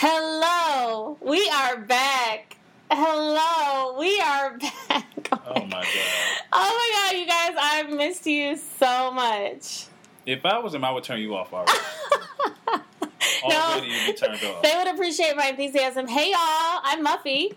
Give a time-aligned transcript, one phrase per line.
[0.00, 2.56] Hello, we are back.
[2.88, 4.56] Hello, we are
[4.88, 5.28] back.
[5.32, 6.42] Oh my god!
[6.52, 9.86] Oh my god, you guys, I've missed you so much.
[10.24, 11.72] If I was him, I would turn you off already.
[13.42, 14.62] already, you'd be turned off.
[14.62, 16.06] They would appreciate my enthusiasm.
[16.06, 17.54] Hey y'all, I'm Muffy.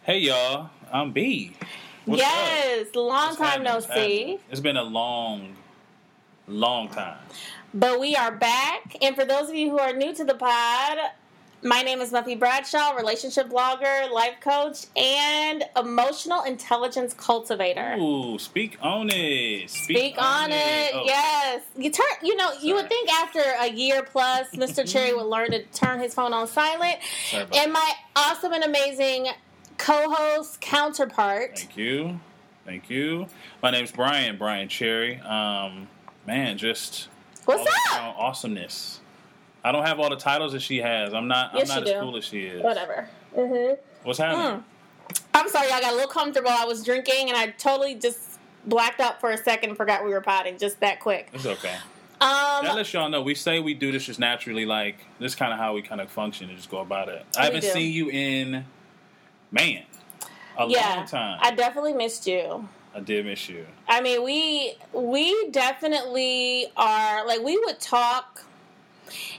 [0.00, 1.52] Hey y'all, I'm B.
[2.06, 2.96] What's yes, up?
[2.96, 3.64] long What's time happening?
[3.64, 4.38] no see.
[4.50, 5.54] It's been a long,
[6.48, 7.18] long time.
[7.74, 8.96] But we are back.
[9.02, 10.96] And for those of you who are new to the pod,
[11.62, 17.96] my name is Muffy Bradshaw, relationship blogger, life coach, and emotional intelligence cultivator.
[17.98, 19.68] Ooh, speak on it.
[19.68, 20.90] Speak, Speak on it.
[20.94, 21.62] Oh, Yes.
[21.76, 24.90] You turn you know, you would think after a year plus Mr.
[24.90, 26.96] Cherry would learn to turn his phone on silent.
[27.32, 29.28] And my awesome and amazing
[29.78, 31.58] co-host counterpart.
[31.58, 32.20] Thank you.
[32.64, 33.26] Thank you.
[33.62, 35.18] My name's Brian, Brian Cherry.
[35.20, 35.88] Um,
[36.26, 37.08] man, just
[37.46, 38.16] What's up?
[38.18, 38.99] awesomeness.
[39.64, 41.12] I don't have all the titles that she has.
[41.12, 42.00] I'm not Yes, I'm not as do.
[42.00, 42.62] cool as she is.
[42.62, 43.08] Whatever.
[43.36, 43.80] Mm-hmm.
[44.04, 44.64] What's happening?
[45.34, 46.50] I'm sorry, I got a little comfortable.
[46.50, 50.10] I was drinking and I totally just blacked out for a second and forgot we
[50.10, 51.28] were potting just that quick.
[51.32, 51.76] It's okay.
[52.20, 55.52] Um, That lets y'all know we say we do this just naturally, like this kind
[55.52, 57.24] of how we kind of function and just go about it.
[57.38, 57.68] I haven't do.
[57.68, 58.64] seen you in
[59.50, 59.84] man
[60.58, 61.38] a yeah, long time.
[61.42, 62.68] I definitely missed you.
[62.94, 63.66] I did miss you.
[63.88, 68.44] I mean, we we definitely are like we would talk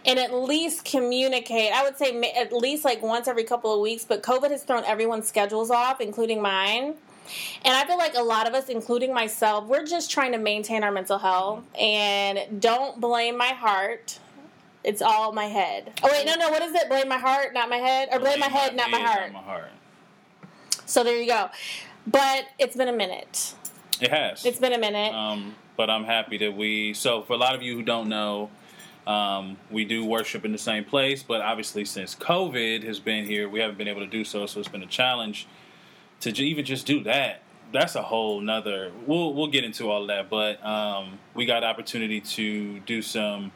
[0.05, 1.72] and at least communicate.
[1.73, 4.05] I would say at least like once every couple of weeks.
[4.05, 6.95] But COVID has thrown everyone's schedules off, including mine.
[7.64, 10.83] And I feel like a lot of us, including myself, we're just trying to maintain
[10.83, 11.64] our mental health.
[11.80, 14.19] And don't blame my heart.
[14.83, 15.94] It's all my head.
[16.03, 16.49] Oh wait, no, no.
[16.49, 16.89] What is it?
[16.89, 19.31] Blame my heart, not my head, or blame my head, not my heart.
[19.31, 19.69] Not my heart.
[20.86, 21.49] So there you go.
[22.08, 23.53] But it's been a minute.
[24.02, 24.44] It has.
[24.44, 25.14] It's been a minute.
[25.14, 26.94] um, but I'm happy that we.
[26.94, 28.49] So for a lot of you who don't know,
[29.07, 31.23] um, we do worship in the same place.
[31.23, 34.45] But obviously, since COVID has been here, we haven't been able to do so.
[34.45, 35.47] So it's been a challenge
[36.21, 37.41] to even just do that.
[37.71, 38.92] That's a whole nother.
[39.05, 40.30] We'll we'll get into all of that.
[40.30, 43.52] But um, we got opportunity to do some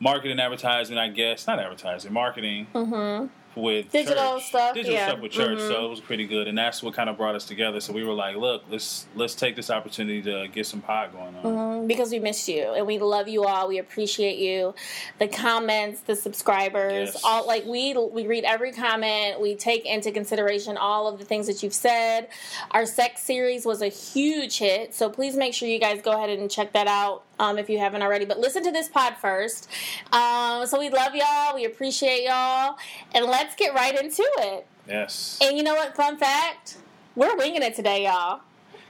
[0.00, 0.98] marketing, advertising.
[0.98, 3.26] I guess not advertising, marketing mm-hmm.
[3.56, 4.44] With Digital church.
[4.48, 5.08] stuff, digital yeah.
[5.08, 5.58] stuff with church.
[5.58, 5.68] Mhm.
[5.68, 7.80] So it was pretty good, and that's what kind of brought us together.
[7.80, 11.34] So we were like, look, let's let's take this opportunity to get some pod going
[11.36, 11.42] on.
[11.84, 13.68] Mhm, because we missed you and we love you all.
[13.68, 14.74] We appreciate you.
[15.18, 17.22] The comments, the subscribers, Yes.
[17.24, 19.40] all like we we read every comment.
[19.40, 22.28] We take into consideration all of the things that you've said.
[22.72, 26.30] Our sex series was a huge hit, so please make sure you guys go ahead
[26.30, 28.24] and check that out um, if you haven't already.
[28.24, 29.68] But listen to this pod first.
[30.12, 31.54] Um, so we love y'all.
[31.54, 32.76] We appreciate y'all,
[33.14, 34.66] and let's get right into it.
[34.88, 35.96] Yes, And you know what?
[35.96, 36.76] Fun fact:
[37.16, 38.40] we're winging it today, y'all.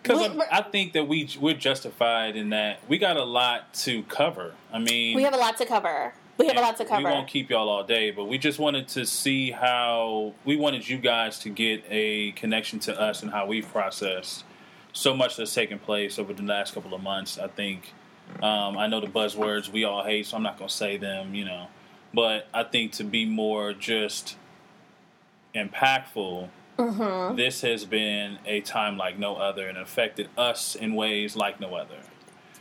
[0.03, 4.55] because I think that we we're justified in that we got a lot to cover.
[4.72, 6.12] I mean, We have a lot to cover.
[6.37, 6.99] We have a lot to cover.
[6.99, 10.88] We won't keep y'all all day, but we just wanted to see how we wanted
[10.88, 14.43] you guys to get a connection to us and how we've processed
[14.93, 17.38] so much that's taken place over the last couple of months.
[17.38, 17.93] I think
[18.42, 21.34] um, I know the buzzwords we all hate, so I'm not going to say them,
[21.34, 21.68] you know.
[22.12, 24.36] But I think to be more just
[25.54, 27.36] impactful, Mm-hmm.
[27.36, 31.76] this has been a time like no other and affected us in ways like no
[31.76, 31.98] other.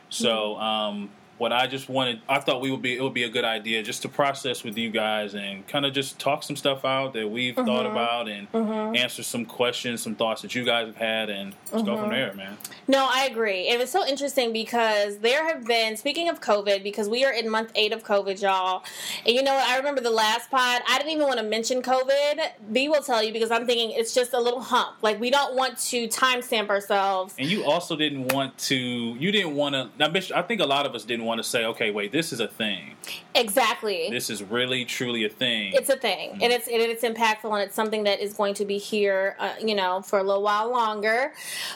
[0.10, 3.30] So, um, what I just wanted, I thought we would be, it would be a
[3.30, 6.86] good idea just to process with you guys and kind of just talk some stuff
[6.86, 7.92] out that we've thought mm-hmm.
[7.92, 8.96] about and mm-hmm.
[8.96, 12.12] answer some questions, some thoughts that you guys have had, and just go from mm-hmm.
[12.12, 12.58] there, man.
[12.88, 13.68] No, I agree.
[13.68, 17.50] It was so interesting because there have been, speaking of COVID, because we are in
[17.50, 18.84] month eight of COVID, y'all.
[19.26, 19.68] And you know what?
[19.68, 22.42] I remember the last pod, I didn't even want to mention COVID.
[22.72, 24.98] B will tell you because I'm thinking it's just a little hump.
[25.02, 27.34] Like, we don't want to timestamp ourselves.
[27.40, 30.86] And you also didn't want to, you didn't want to, now, I think a lot
[30.86, 32.96] of us didn't want to say, okay, wait, this is a thing.
[33.36, 34.10] Exactly.
[34.10, 35.74] This is really, truly a thing.
[35.74, 38.66] it's a thing, and it's and it's impactful, and it's something that is going to
[38.66, 41.34] be here, uh, you know, for a little while longer.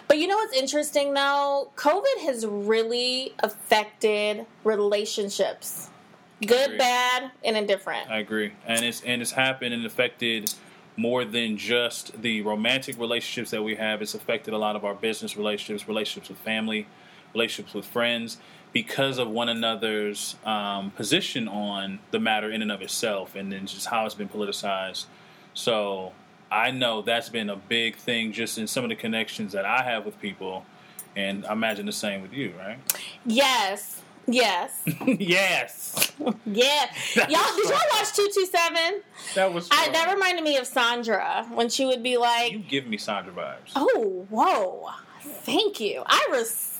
[0.07, 1.71] But you know what's interesting though?
[1.75, 5.89] COVID has really affected relationships,
[6.45, 8.09] good, bad, and indifferent.
[8.09, 10.53] I agree, and it's and it's happened and affected
[10.97, 14.01] more than just the romantic relationships that we have.
[14.01, 16.87] It's affected a lot of our business relationships, relationships with family,
[17.33, 18.37] relationships with friends,
[18.73, 23.65] because of one another's um, position on the matter in and of itself, and then
[23.65, 25.05] just how it's been politicized.
[25.53, 26.13] So
[26.51, 29.83] I know that's been a big thing just in some of the connections that I
[29.83, 30.65] have with people,
[31.15, 32.77] and I imagine the same with you, right?
[33.25, 36.13] Yes, yes, yes,
[36.45, 36.85] yeah.
[37.15, 39.01] Y'all, did y'all watch Two Two Seven?
[39.35, 39.67] that was.
[39.71, 43.33] I that reminded me of Sandra when she would be like, You give me Sandra
[43.33, 43.71] vibes.
[43.75, 44.89] Oh, whoa.
[45.21, 46.03] Thank you.
[46.05, 46.27] I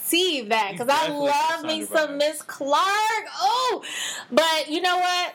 [0.08, 2.18] received that because I love me some.
[2.18, 3.24] Miss Clark.
[3.40, 3.84] Oh,
[4.30, 5.34] but you know what?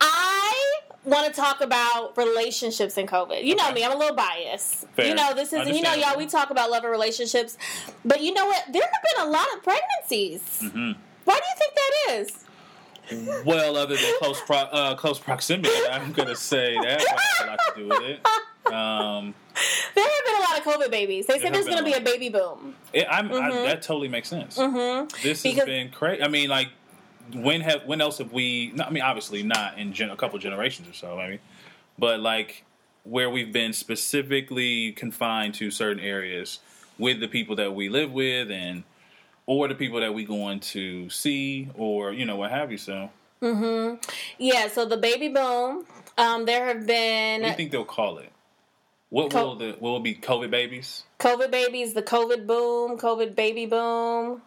[0.00, 3.44] I want to talk about relationships in COVID.
[3.44, 4.86] You know me, I'm a little biased.
[4.88, 5.06] Fair.
[5.06, 7.56] You know, this is, you know, y'all, we talk about love and relationships,
[8.04, 8.64] but you know what?
[8.72, 10.42] There have been a lot of pregnancies.
[10.62, 10.92] Mm-hmm.
[11.24, 13.44] Why do you think that is?
[13.44, 17.46] Well, other than close pro- uh, close proximity, I'm going to say that has a
[17.46, 18.20] lot to do with it.
[18.66, 19.32] Um,
[19.94, 21.26] there have been a lot of COVID babies.
[21.26, 22.74] They said there's going to be a baby boom.
[22.92, 23.64] it, I'm, I, Mhm.
[23.66, 24.56] that totally makes sense.
[24.56, 26.22] hmm This Because- has been crazy.
[26.22, 26.68] I mean, like,
[27.34, 28.70] when have when else have we?
[28.74, 31.40] Not, I mean, obviously not in gen- a couple generations or so, maybe,
[31.98, 32.64] but like
[33.02, 36.58] where we've been specifically confined to certain areas
[36.98, 38.84] with the people that we live with, and
[39.46, 42.78] or the people that we going to see, or you know what have you.
[42.78, 43.10] So,
[44.38, 45.84] Yeah, so the baby boom.
[46.18, 46.92] Um, there have what do
[47.48, 48.30] you think they'll call it?
[49.10, 50.14] What Co- will the will it be?
[50.14, 51.04] COVID babies?
[51.20, 54.42] COVID babies, the COVID boom, COVID baby boom,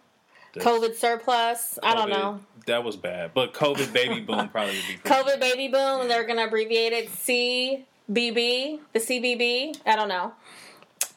[0.54, 1.80] The COVID surplus.
[1.82, 2.40] I don't know.
[2.68, 6.26] That was bad, but COVID baby boom probably would be COVID baby boom, and they're
[6.26, 9.78] going to abbreviate it CBB, the CBB.
[9.86, 10.34] I don't know.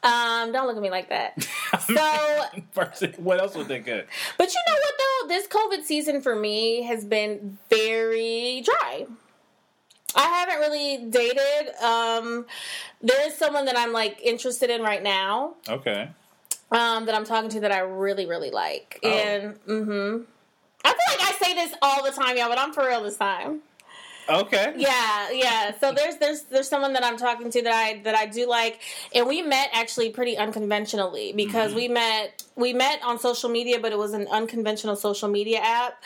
[0.05, 1.47] Um, don't look at me like that.
[1.89, 4.07] So, First, what else would they get?
[4.37, 5.29] but you know what though?
[5.29, 9.07] This COVID season for me has been very dry.
[10.15, 11.75] I haven't really dated.
[11.83, 12.47] Um,
[13.01, 15.55] there is someone that I'm like interested in right now.
[15.69, 16.09] Okay.
[16.71, 18.99] um, that I'm talking to that I really, really like.
[19.03, 19.09] Oh.
[19.09, 20.23] And hmm
[20.85, 23.17] I feel like I say this all the time, y'all, but I'm for real this
[23.17, 23.61] time.
[24.29, 24.73] Okay.
[24.77, 25.73] Yeah, yeah.
[25.81, 28.81] So there's there's there's someone that I'm talking to that I that I do like,
[29.15, 31.77] and we met actually pretty unconventionally because Mm-hmm.
[31.77, 36.03] we met we met on social media, but it was an unconventional social media app.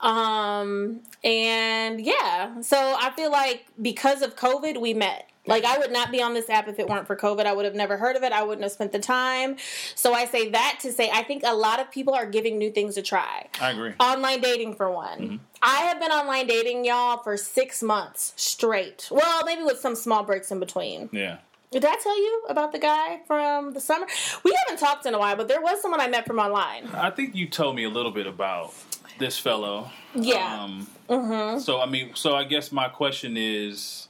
[0.00, 5.30] Um, and yeah, so I feel like because of COVID, we met.
[5.46, 7.46] Like I would not be on this app if it weren't for COVID.
[7.46, 8.32] I would have never heard of it.
[8.32, 9.56] I wouldn't have spent the time.
[9.94, 12.70] So I say that to say I think a lot of people are giving new
[12.70, 13.46] things a try.
[13.60, 13.92] I agree.
[14.00, 15.18] Online dating for one.
[15.20, 15.36] Mm-hmm.
[15.62, 19.08] I have been online dating y'all for six months straight.
[19.10, 21.08] Well, maybe with some small breaks in between.
[21.12, 21.38] Yeah.
[21.70, 24.06] Did I tell you about the guy from the summer?
[24.44, 26.86] We haven't talked in a while, but there was someone I met from online.
[26.94, 28.72] I think you told me a little bit about
[29.18, 29.90] this fellow.
[30.14, 30.62] Yeah.
[30.64, 31.60] Um, Mm-hmm.
[31.60, 34.08] So I mean, so I guess my question is,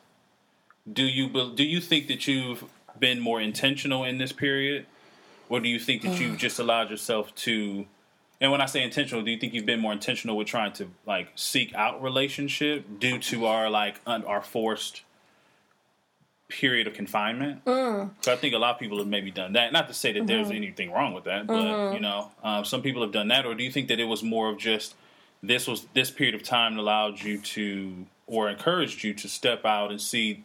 [0.91, 2.65] do you do you think that you've
[2.99, 4.87] been more intentional in this period,
[5.51, 6.21] or do you think that Mm.
[6.21, 7.85] you've just allowed yourself to?
[8.41, 10.89] And when I say intentional, do you think you've been more intentional with trying to
[11.07, 15.03] like seek out relationship due to our like un- our forced
[16.49, 17.65] period of confinement?
[17.65, 18.11] Mm.
[18.21, 19.73] So I think a lot of people have maybe done that.
[19.73, 20.57] Not to say that there's Mm-hmm.
[20.57, 23.47] anything wrong with that, but you know, um, some people have done that.
[23.47, 24.95] Or do you think that it was more of just
[25.43, 29.91] this was this period of time allowed you to or encouraged you to step out
[29.91, 30.45] and see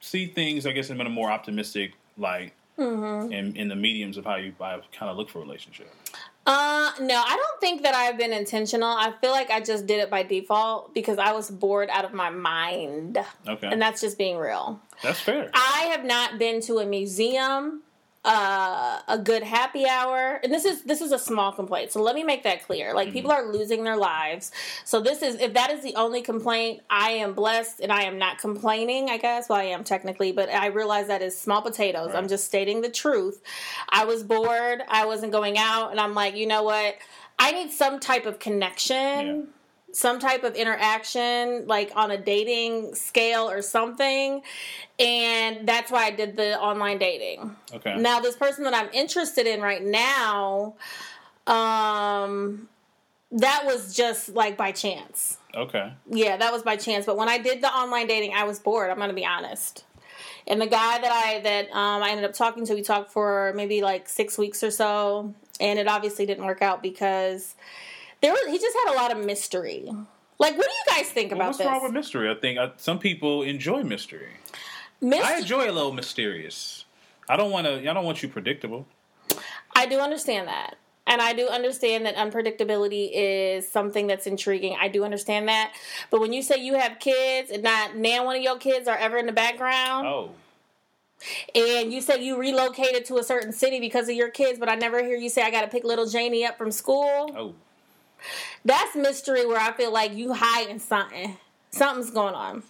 [0.00, 0.66] see things?
[0.66, 2.52] I guess in a more optimistic light.
[2.78, 3.30] Mm-hmm.
[3.32, 5.94] In, in the mediums of how you kind of look for a relationship.
[6.44, 8.88] Uh, no, I don't think that I've been intentional.
[8.88, 12.12] I feel like I just did it by default because I was bored out of
[12.12, 13.16] my mind.
[13.46, 14.80] Okay, And that's just being real.
[15.02, 15.50] that's fair.
[15.54, 17.82] I have not been to a museum,
[18.24, 21.90] uh, a good happy hour, and this is this is a small complaint.
[21.90, 22.94] So let me make that clear.
[22.94, 24.52] Like people are losing their lives.
[24.84, 28.18] So this is if that is the only complaint, I am blessed and I am
[28.18, 29.10] not complaining.
[29.10, 32.14] I guess well I am technically, but I realize that is small potatoes.
[32.14, 33.42] I'm just stating the truth.
[33.88, 34.82] I was bored.
[34.88, 36.96] I wasn't going out, and I'm like, you know what?
[37.40, 39.42] I need some type of connection Yeah.
[39.92, 44.42] Some type of interaction, like on a dating scale or something.
[44.98, 47.54] And that's why I did the online dating.
[47.74, 50.74] Okay, Now, this person that I'm interested in right now,
[51.46, 52.68] um,
[53.32, 55.38] that was just like by chance.
[55.54, 57.06] okay, Yeah, that was by chance.
[57.06, 58.90] But when I did the online dating, I was bored.
[58.90, 59.84] I'm going to be honest.
[60.46, 63.52] And the guy that I that um, I ended up talking to, we talked for
[63.54, 67.54] maybe like six weeks or so, and it obviously didn't work out because
[68.22, 69.84] there was he just had a lot of mystery.
[70.38, 71.66] Like, what do you guys think Well, about what's this?
[71.66, 72.30] What's wrong with mystery?
[72.30, 74.28] I think uh, some people enjoy mystery.
[75.00, 76.84] Myst- I enjoy a little mysterious.
[77.28, 77.78] I don't want to.
[77.88, 78.86] I don't want you predictable.
[79.76, 80.76] I do understand that.
[81.06, 84.76] And I do understand that unpredictability is something that's intriguing.
[84.80, 85.72] I do understand that.
[86.10, 88.96] But when you say you have kids and not now one of your kids are
[88.96, 90.30] ever in the background, Oh,
[91.54, 94.74] and you said you relocated to a certain city because of your kids, but I
[94.76, 97.30] never hear you say I got to pick little Janie up from school.
[97.36, 97.54] oh,
[98.64, 101.36] That's mystery where I feel like you hiding something.
[101.70, 102.62] Something's going on.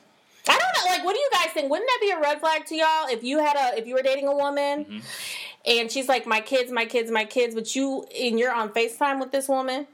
[0.49, 0.91] I don't know.
[0.91, 1.71] Like, what do you guys think?
[1.71, 4.03] Wouldn't that be a red flag to y'all if you had a if you were
[4.03, 4.99] dating a woman mm-hmm.
[5.67, 9.21] and she's like, my kids, my kids, my kids, but you and you're on Facetime
[9.21, 9.87] with this woman.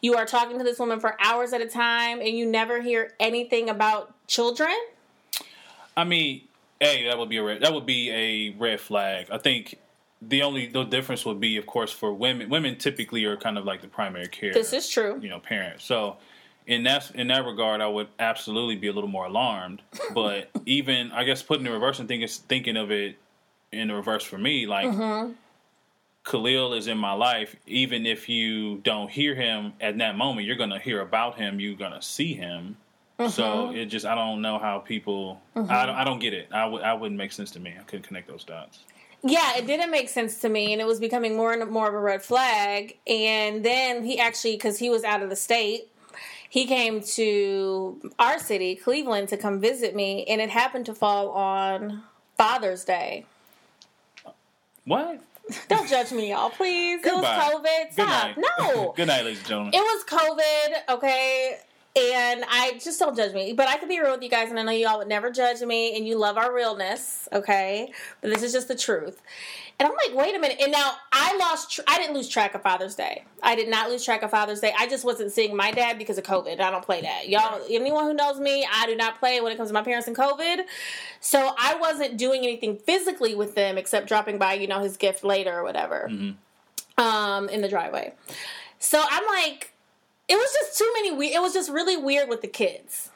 [0.00, 3.14] You are talking to this woman for hours at a time, and you never hear
[3.18, 4.74] anything about children.
[5.96, 6.42] I mean,
[6.78, 9.28] hey, that would be a red, that would be a red flag.
[9.30, 9.78] I think
[10.28, 12.48] the only the difference would be, of course, for women.
[12.48, 14.52] Women typically are kind of like the primary care.
[14.52, 15.18] This is true.
[15.22, 15.84] you know, parents.
[15.84, 16.16] So
[16.66, 19.82] in that in that regard, I would absolutely be a little more alarmed.
[20.14, 23.16] But even I guess putting the reverse and thinking thinking of it
[23.72, 25.32] in the reverse for me, like Mm-hmm.
[26.24, 27.54] Khalil is in my life.
[27.66, 31.60] Even if you don't hear him at that moment, you're gonna hear about him.
[31.60, 32.76] You're gonna see him.
[33.20, 33.30] Mm-hmm.
[33.30, 36.48] So it just I don't know how people I, don't, I don't get it.
[36.52, 37.74] I would I wouldn't make sense to me.
[37.78, 38.80] I couldn't connect those dots.
[39.22, 41.94] Yeah, it didn't make sense to me, and it was becoming more and more of
[41.94, 42.96] a red flag.
[43.06, 45.88] And then he actually, because he was out of the state,
[46.48, 51.30] he came to our city, Cleveland, to come visit me, and it happened to fall
[51.30, 52.02] on
[52.36, 53.26] Father's Day.
[54.84, 55.20] What?
[55.68, 57.04] Don't judge me, y'all, please.
[57.04, 57.52] It was Goodbye.
[57.52, 57.96] COVID.
[57.96, 58.36] Good night.
[58.58, 58.92] No.
[58.96, 59.74] Good night, ladies and gentlemen.
[59.74, 61.58] It was COVID, okay?
[61.96, 63.54] And I just don't judge me.
[63.54, 65.62] But I could be real with you guys, and I know y'all would never judge
[65.62, 67.90] me, and you love our realness, okay?
[68.20, 69.22] But this is just the truth.
[69.78, 70.58] And I'm like, wait a minute.
[70.60, 73.24] And now I lost, tr- I didn't lose track of Father's Day.
[73.42, 74.74] I did not lose track of Father's Day.
[74.78, 76.60] I just wasn't seeing my dad because of COVID.
[76.60, 77.28] I don't play that.
[77.28, 80.06] Y'all, anyone who knows me, I do not play when it comes to my parents
[80.06, 80.60] and COVID.
[81.20, 85.24] So I wasn't doing anything physically with them except dropping by, you know, his gift
[85.24, 86.08] later or whatever
[86.98, 88.14] um, in the driveway.
[88.78, 89.72] So I'm like,
[90.28, 91.12] it was just too many.
[91.12, 93.10] We- it was just really weird with the kids.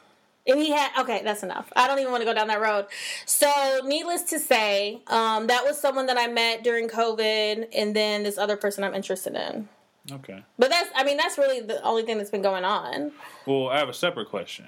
[0.47, 1.71] And he had okay, that's enough.
[1.77, 2.87] I don't even want to go down that road.
[3.27, 8.23] So, needless to say, um, that was someone that I met during COVID, and then
[8.23, 9.69] this other person I'm interested in.
[10.11, 10.43] okay.
[10.59, 13.13] But that's, I mean, that's really the only thing that's been going on.
[13.47, 14.67] Well, I have a separate question.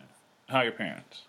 [0.49, 1.23] How are your parents?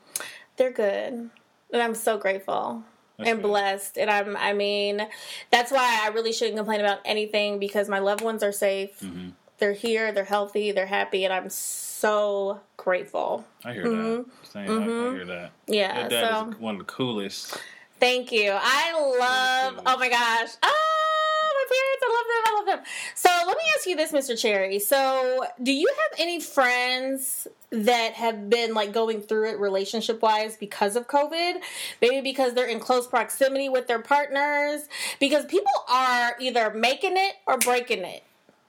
[0.58, 1.30] They're good,
[1.72, 2.84] and I'm so grateful
[3.18, 3.48] That's and good.
[3.48, 3.98] blessed.
[3.98, 5.08] And I'm, I mean,
[5.52, 9.00] that's why I really shouldn't complain about anything because my loved ones are safe.
[9.00, 9.30] Mm-hmm.
[9.64, 10.12] They're here.
[10.12, 10.74] They're healthy.
[10.74, 13.46] They're happy, and I'm so grateful.
[13.64, 14.26] I hear that.
[14.44, 15.52] Same, I, I hear that.
[15.52, 15.74] Mm-hmm.
[15.74, 16.00] Yeah.
[16.02, 17.58] Your dad so is one of the coolest.
[17.98, 18.52] thank you.
[18.54, 19.82] I love.
[19.86, 20.50] Oh my gosh.
[20.62, 22.04] Oh, my parents.
[22.04, 22.44] I love them.
[22.46, 22.94] I love them.
[23.16, 24.38] So let me ask you this, Mr.
[24.38, 24.80] Cherry.
[24.80, 30.58] So, do you have any friends that have been like going through it relationship wise
[30.58, 31.62] because of COVID?
[32.02, 34.90] Maybe because they're in close proximity with their partners.
[35.22, 38.24] Because people are either making it or breaking it.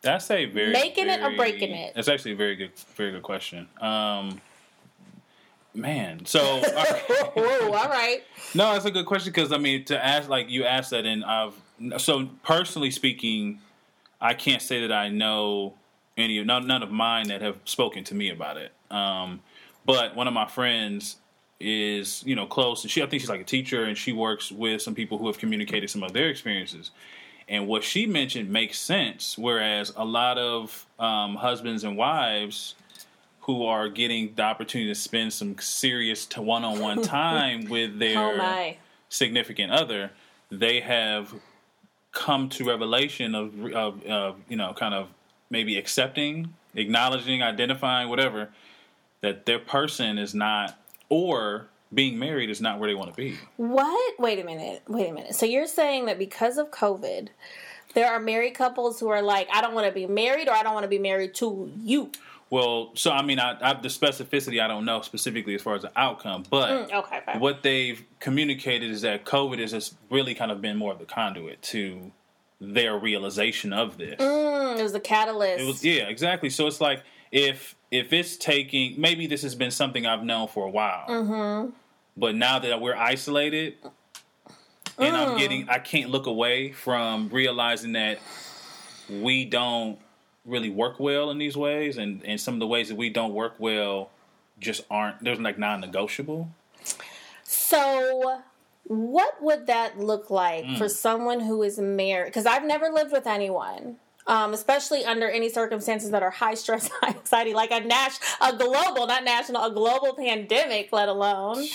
[0.05, 1.95] That's a very Making it or breaking it?
[1.95, 3.69] That's actually a very good, very good question.
[3.81, 4.41] Um,
[5.75, 6.41] man, so
[7.35, 8.23] Whoa, all right.
[8.55, 11.25] no, that's a good question because I mean to ask like you asked that, and
[11.25, 11.55] I've
[11.99, 13.61] so personally speaking,
[14.21, 15.75] I can't say that I know
[16.17, 18.73] any of none, none of mine that have spoken to me about it.
[18.91, 19.41] Um,
[19.85, 21.17] but one of my friends
[21.61, 24.53] is you know close, and she I think she's like a teacher, and she works
[24.53, 26.91] with some people who have communicated some of their experiences.
[27.49, 32.75] And what she mentioned makes sense, whereas a lot of um, husbands and wives
[33.41, 38.77] who are getting the opportunity to spend some serious to one-on-one time with their Oh
[39.15, 40.11] significant other,
[40.51, 41.33] they have
[42.13, 45.09] come to revelation of, of, of you know kind of
[45.51, 48.49] maybe accepting, acknowledging, identifying, whatever
[49.21, 53.37] that their person is not or being married is not where they want to be.
[53.57, 54.19] What?
[54.19, 54.83] Wait a minute.
[54.89, 55.35] Wait a minute.
[55.35, 57.29] So you're saying that because of COVID,
[57.95, 60.63] there are married couples who are like, I don't want to be married or I
[60.63, 62.11] don't want to be married to you.
[62.51, 65.83] Well, so I mean, I, I the specificity I don't know specifically as far as
[65.83, 67.39] the outcome, but Mm, okay, okay.
[67.39, 71.05] what they've communicated is that COVID has just really kind of been more of the
[71.05, 72.13] conduit to
[72.61, 74.21] their realization of this.
[74.21, 75.63] Mm, it was the catalyst.
[75.63, 76.51] It was yeah, exactly.
[76.51, 80.67] So it's like if if it's taking maybe this has been something I've known for
[80.67, 81.71] a while, Mm-hmm.
[82.17, 83.75] But now that we're isolated
[84.99, 85.27] and Mm.
[85.33, 88.19] I'm getting, I can't look away from realizing that
[89.11, 89.99] we don't
[90.45, 93.33] really work well in these ways, and and some of the ways that we don't
[93.35, 94.11] work well
[94.61, 95.23] just aren't.
[95.25, 96.49] There's like non-negotiable.
[97.43, 98.41] So,
[98.85, 100.79] what would that look like Mm.
[100.79, 102.27] for someone who is married?
[102.27, 106.89] Because I've never lived with anyone, um, especially under any circumstances that are high stress,
[107.01, 111.67] high anxiety, like a nas- a global, not national, a global pandemic, let alone.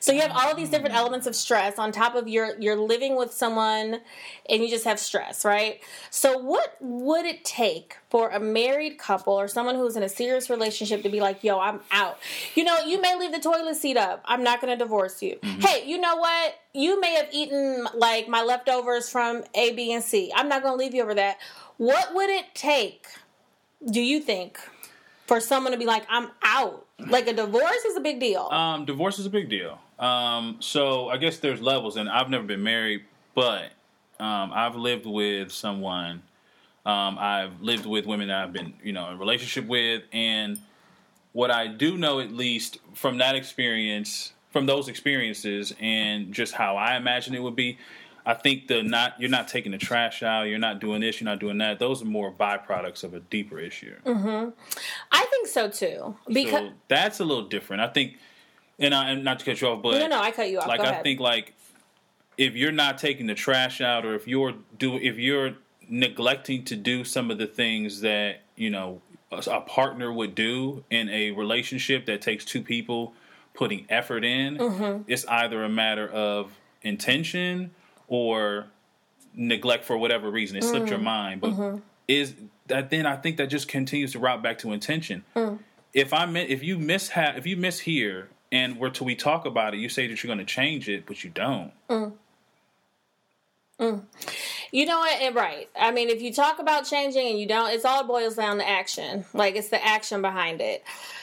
[0.00, 2.76] So you have all of these different elements of stress on top of your you're
[2.76, 4.00] living with someone,
[4.48, 5.80] and you just have stress, right?
[6.10, 10.48] So what would it take for a married couple or someone who's in a serious
[10.48, 12.16] relationship to be like, "Yo, I'm out."
[12.54, 14.22] You know, you may leave the toilet seat up.
[14.24, 15.36] I'm not going to divorce you.
[15.42, 16.54] Hey, you know what?
[16.72, 20.30] You may have eaten like my leftovers from A, B, and C.
[20.32, 21.38] I'm not going to leave you over that.
[21.76, 23.08] What would it take?
[23.84, 24.60] Do you think
[25.26, 26.86] for someone to be like, "I'm out"?
[27.00, 28.42] Like a divorce is a big deal.
[28.42, 29.80] Um, divorce is a big deal.
[29.98, 33.72] Um, so I guess there's levels, and I've never been married, but
[34.20, 36.22] um, I've lived with someone.
[36.86, 40.60] Um, I've lived with women that I've been, you know, in a relationship with, and
[41.32, 46.76] what I do know, at least from that experience, from those experiences, and just how
[46.76, 47.78] I imagine it would be,
[48.26, 51.28] I think the not you're not taking the trash out, you're not doing this, you're
[51.28, 51.78] not doing that.
[51.78, 53.94] Those are more byproducts of a deeper issue.
[54.04, 54.50] Mm-hmm.
[55.12, 56.16] I think so too.
[56.26, 57.82] Because so that's a little different.
[57.82, 58.16] I think,
[58.78, 60.68] and I and not to cut you off, but no, no, I cut you off.
[60.68, 61.54] like I think like
[62.38, 65.54] if you're not taking the trash out, or if you're do if you're
[65.88, 69.00] neglecting to do some of the things that you know
[69.32, 73.12] a, a partner would do in a relationship that takes two people
[73.54, 75.02] putting effort in, Mm-hmm.
[75.06, 76.50] it's either a matter of
[76.82, 77.70] intention
[78.08, 78.66] or
[79.34, 80.56] neglect for whatever reason.
[80.56, 80.90] It slipped Mm.
[80.90, 81.78] your mind, but Mm-hmm.
[82.08, 82.34] is
[82.66, 85.24] that then I think that just continues to route back to intention.
[85.36, 85.58] Mm.
[85.92, 89.14] If I mi- if you miss ha- if you miss here and we're till we
[89.14, 91.72] talk about it, you say that you're going to change it, but you don't.
[94.74, 95.22] You know what?
[95.22, 95.68] And right.
[95.78, 98.68] I mean, if you talk about changing and you don't, it's all boils down to
[98.68, 99.24] action.
[99.32, 100.82] Like it's the action behind it.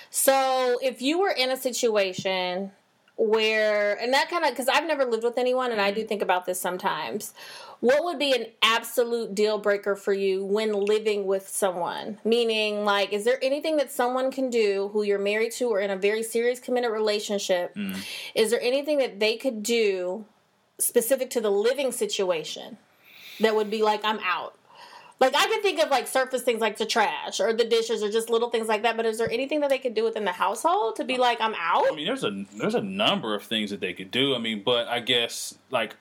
[0.09, 2.71] So if you were in a situation
[3.17, 6.07] where, and that kind of, because I've never lived with anyone, and I do mm-hmm.
[6.07, 7.33] think about this sometimes.
[7.81, 12.19] What would be an absolute deal breaker for you when living with someone?
[12.23, 15.91] Meaning, like, is there anything that someone can do who you're married to or in
[15.91, 17.75] a very serious committed relationship?
[17.75, 17.97] Mm.
[18.33, 20.23] Is there anything that they could do
[20.79, 22.77] specific to the living situation
[23.39, 24.57] that would be like I'm out.
[25.19, 28.11] Like I could think of like surface things like the trash or the dishes or
[28.11, 28.97] just little things like that.
[28.97, 31.53] But is there anything that they could do within the household to be like I'm
[31.55, 31.85] out?
[31.91, 34.33] I mean, there's a there's a number of things that they could do.
[34.33, 35.95] I mean, but I guess like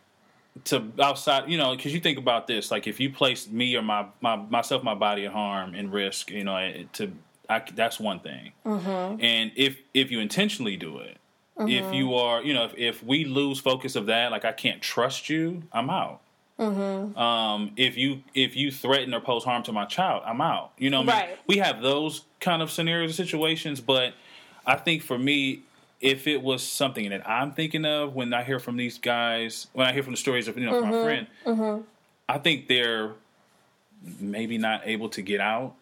[0.65, 3.83] to outside, you know, because you think about this, like if you place me or
[3.83, 7.13] my, my myself, my body at harm and risk, you know, to
[7.51, 8.53] I, that's one thing.
[8.65, 9.23] Mm-hmm.
[9.23, 11.19] And if if you intentionally do it,
[11.59, 14.81] if you are, you know, if, if we lose focus of that, like I can't
[14.81, 16.23] trust you, I'm out.
[16.61, 17.19] Mm-hmm.
[17.19, 20.73] Um, if you if you threaten or pose harm to my child, I'm out.
[20.79, 21.29] You know, what I mean?
[21.31, 21.39] Right.
[21.47, 24.13] we have those kind of scenarios and situations, but
[24.67, 25.63] I think for me,
[26.01, 29.87] if it was something that I'm thinking of when I hear from these guys, when
[29.87, 30.91] I hear from the stories of you know Mm-hmm.
[30.91, 31.85] my friend,
[32.29, 33.13] I think they're
[34.19, 35.75] maybe not able to get out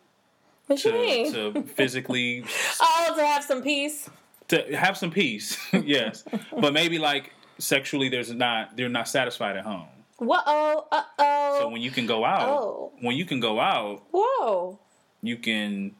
[0.67, 1.33] What you to, mean?
[1.33, 2.45] to physically
[2.81, 4.09] oh, to have some peace.
[4.49, 6.25] to have some peace, yes,
[6.59, 9.87] but maybe like sexually, there's not they're not satisfied at home.
[10.19, 12.93] Whoa, uh oh, So when you can go out, Oh.
[13.01, 14.79] when you can go out, whoa,
[15.23, 15.95] you can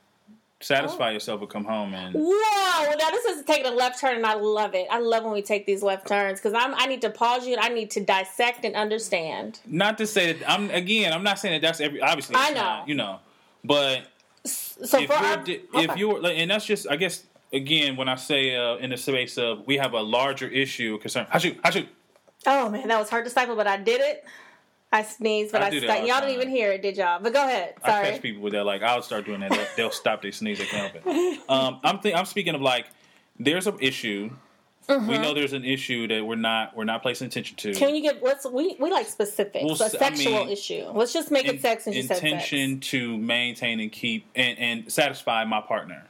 [0.61, 2.95] satisfy yourself and come home and whoa.
[2.99, 4.89] Now this is taking a left turn, and I love it.
[4.91, 7.55] I love when we take these left turns because I'm I need to pause you
[7.55, 9.61] and I need to dissect and understand.
[9.67, 12.61] not to say that I'm again I'm not saying that that's every obviously I know.
[12.61, 13.21] not, you know
[13.65, 14.03] but
[14.45, 15.61] So if for you're our, okay.
[15.75, 18.97] if you're like, and that's just I guess again when I say uh, in the
[18.97, 21.89] space of we have a larger issue concern I shoot I shoot
[22.47, 24.25] oh man, that was hard to stifle, but I did it.
[24.91, 26.81] I sneezed, but I I, do that stu- all the y'all didn't even hear it,
[26.81, 27.21] did y'all?
[27.23, 27.75] But go ahead.
[27.85, 28.11] I Sorry.
[28.13, 30.65] catch people with that like I'll start doing that they'll, they'll stop their sneeze they
[30.65, 32.87] can't help it um, I'm th- I'm speaking of like
[33.39, 34.31] there's an issue
[34.89, 37.79] we know there's an issue that we're not we're not placing attention to Mm-hmm.
[37.79, 39.63] Can you get let's we we like specifics.
[39.63, 40.87] Well, a s- I sexual mean, issue.
[40.95, 45.61] Let's just make it sex and intention to maintain and keep and, and satisfy my
[45.61, 46.07] partner.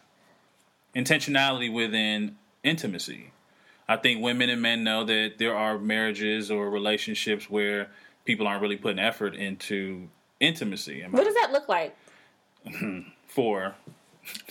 [0.94, 3.32] Intentionality within intimacy.
[3.88, 7.88] I think women and men know that there are marriages or relationships where
[8.24, 10.09] people aren't really putting effort into
[10.40, 11.03] intimacy.
[11.05, 11.96] I- What does that look like?
[13.29, 13.74] For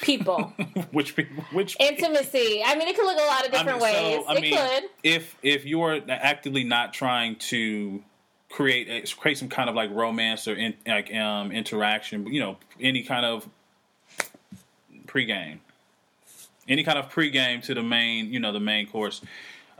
[0.02, 0.54] People.
[0.91, 2.63] which people, which Intimacy.
[2.65, 4.26] I mean it could look a lot of I different mean, so, ways.
[4.28, 4.84] I it mean, could.
[5.04, 8.04] if if you're actively not trying to
[8.50, 12.58] create a, create some kind of like romance or in, like um, interaction, you know,
[12.80, 13.47] any kind of
[15.06, 15.60] pregame,
[16.67, 19.21] any kind of pregame to the main, you know, the main course.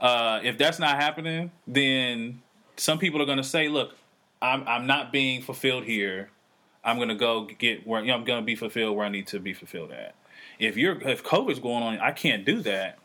[0.00, 2.40] Uh, if that's not happening, then
[2.76, 3.96] some people are going to say, "Look,
[4.40, 6.30] I'm I'm not being fulfilled here.
[6.84, 9.08] I'm going to go get where you know, I'm going to be fulfilled where I
[9.08, 10.14] need to be fulfilled at."
[10.58, 12.98] If you're if COVID's going on, I can't do that.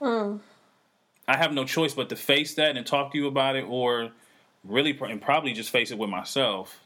[1.27, 4.11] I have no choice but to face that and talk to you about it, or
[4.63, 6.79] really pr- and probably just face it with myself,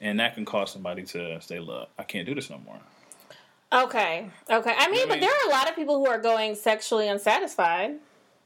[0.00, 2.78] and that can cause somebody to say, "Look, I can't do this no more."
[3.72, 4.28] Okay.
[4.50, 4.74] Okay.
[4.76, 7.98] I mean, but mean- there are a lot of people who are going sexually unsatisfied.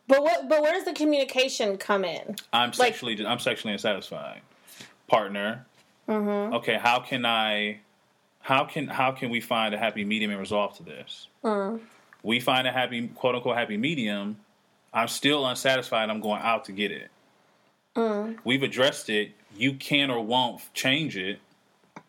[0.09, 2.37] But what but where does the communication come in?
[2.53, 4.41] I'm Like- sexually I'm sexually unsatisfied.
[5.09, 5.67] Partner.
[6.09, 6.55] Mm-hmm.
[6.55, 7.81] Okay, how can I?
[8.41, 11.27] How can how can we find a happy medium and resolve to this?
[11.43, 11.81] Mm.
[12.23, 14.37] We find a happy quote unquote happy medium.
[14.95, 16.09] I'm still unsatisfied.
[16.09, 17.11] I'm going out to get it.
[17.97, 18.39] Mm.
[18.45, 19.33] We've addressed it.
[19.57, 21.41] You can or won't change it.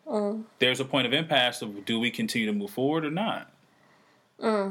[0.08, 0.44] Mm.
[0.58, 3.50] There's a point of impasse of do we continue to move forward or not?
[4.42, 4.70] Uh.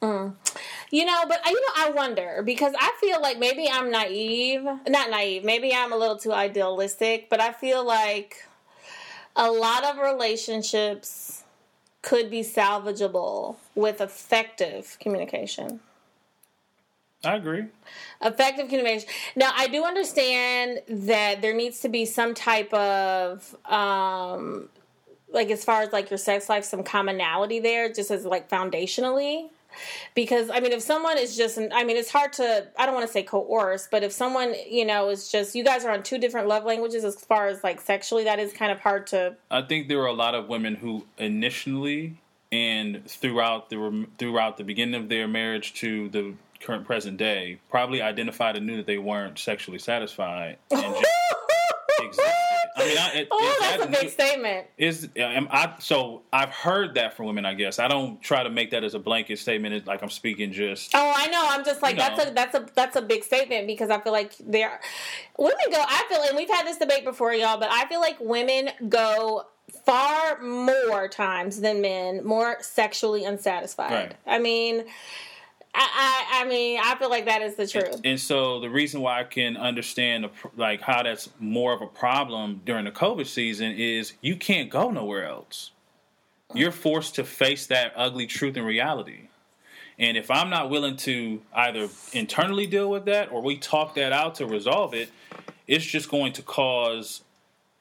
[0.00, 0.30] Uh.
[0.90, 5.10] You know, but you know, I wonder because I feel like maybe I'm naive, not
[5.10, 8.44] naive, maybe I'm a little too idealistic, but I feel like
[9.34, 11.42] a lot of relationships
[12.02, 15.80] could be salvageable with effective communication.
[17.24, 17.64] I agree.
[18.22, 19.08] Effective communication.
[19.36, 24.68] Now, I do understand that there needs to be some type of, um,
[25.32, 29.48] like, as far as like your sex life, some commonality there, just as like foundationally.
[30.14, 33.06] Because I mean, if someone is just, I mean, it's hard to, I don't want
[33.06, 36.18] to say coerce, but if someone, you know, is just, you guys are on two
[36.18, 39.34] different love languages as far as like sexually, that is kind of hard to.
[39.50, 42.16] I think there were a lot of women who initially
[42.52, 46.34] and throughout the throughout the beginning of their marriage to the
[46.64, 51.06] current present day probably identified and knew that they weren't sexually satisfied and just
[52.00, 52.44] existed.
[52.76, 54.66] I mean, I, it, oh, that's that, a big statement.
[54.78, 57.46] Is am I so I've heard that from women.
[57.46, 59.74] I guess I don't try to make that as a blanket statement.
[59.74, 60.92] It's like I'm speaking just.
[60.94, 61.44] Oh, I know.
[61.48, 62.30] I'm just like that's know.
[62.30, 64.80] a that's a that's a big statement because I feel like there
[65.38, 65.84] women go.
[65.86, 69.44] I feel and we've had this debate before, y'all, but I feel like women go
[69.86, 73.92] far more times than men more sexually unsatisfied.
[73.92, 74.14] Right.
[74.26, 74.84] I mean
[75.74, 77.96] I, I, I mean, I feel like that is the truth.
[77.96, 81.86] And, and, so the reason why I can understand like how that's more of a
[81.86, 85.72] problem during the COVID season is you can't go nowhere else.
[86.54, 89.28] You're forced to face that ugly truth and reality.
[89.98, 94.12] And if I'm not willing to either internally deal with that or we talk that
[94.12, 95.10] out to resolve it,
[95.66, 97.22] it's just going to cause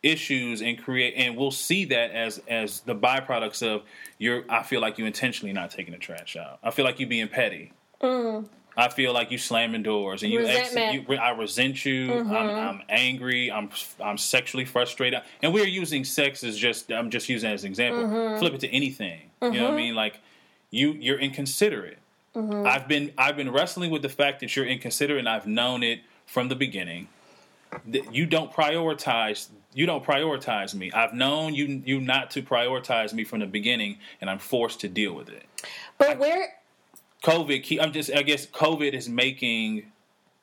[0.01, 3.84] issues and create and we'll see that as as the byproducts of
[4.17, 6.60] your I feel like you intentionally not taking the trash out.
[6.62, 7.71] I feel like you being petty.
[8.03, 8.45] Mm.
[8.75, 12.07] I feel like you slamming doors and you, ex- you I resent you.
[12.07, 12.35] Mm-hmm.
[12.35, 13.51] I'm, I'm, angry.
[13.51, 13.69] I'm
[14.03, 15.21] I'm sexually frustrated.
[15.41, 18.03] And we're using sex as just I'm just using as an example.
[18.03, 18.39] Mm-hmm.
[18.39, 19.29] Flip it to anything.
[19.41, 19.53] Mm-hmm.
[19.53, 19.85] You know what I mm-hmm.
[19.85, 19.95] mean?
[19.95, 20.19] Like
[20.71, 21.99] you you're inconsiderate.
[22.35, 22.65] Mm-hmm.
[22.65, 26.01] I've been I've been wrestling with the fact that you're inconsiderate and I've known it
[26.25, 27.09] from the beginning.
[27.87, 30.91] That you don't prioritize you don't prioritize me.
[30.91, 34.87] I've known you you not to prioritize me from the beginning and I'm forced to
[34.87, 35.45] deal with it.
[35.99, 36.53] But I, where
[37.23, 39.91] COVID, I'm just, I guess COVID is making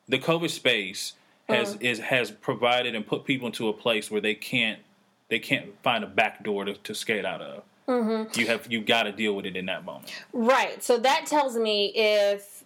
[0.08, 1.14] the COVID space
[1.48, 1.78] has uh-huh.
[1.80, 4.80] is has provided and put people into a place where they can't
[5.28, 7.62] they can't find a back door to, to skate out of.
[7.88, 8.38] Mm-hmm.
[8.38, 10.12] You have you got to deal with it in that moment.
[10.32, 10.82] Right.
[10.82, 12.64] So that tells me if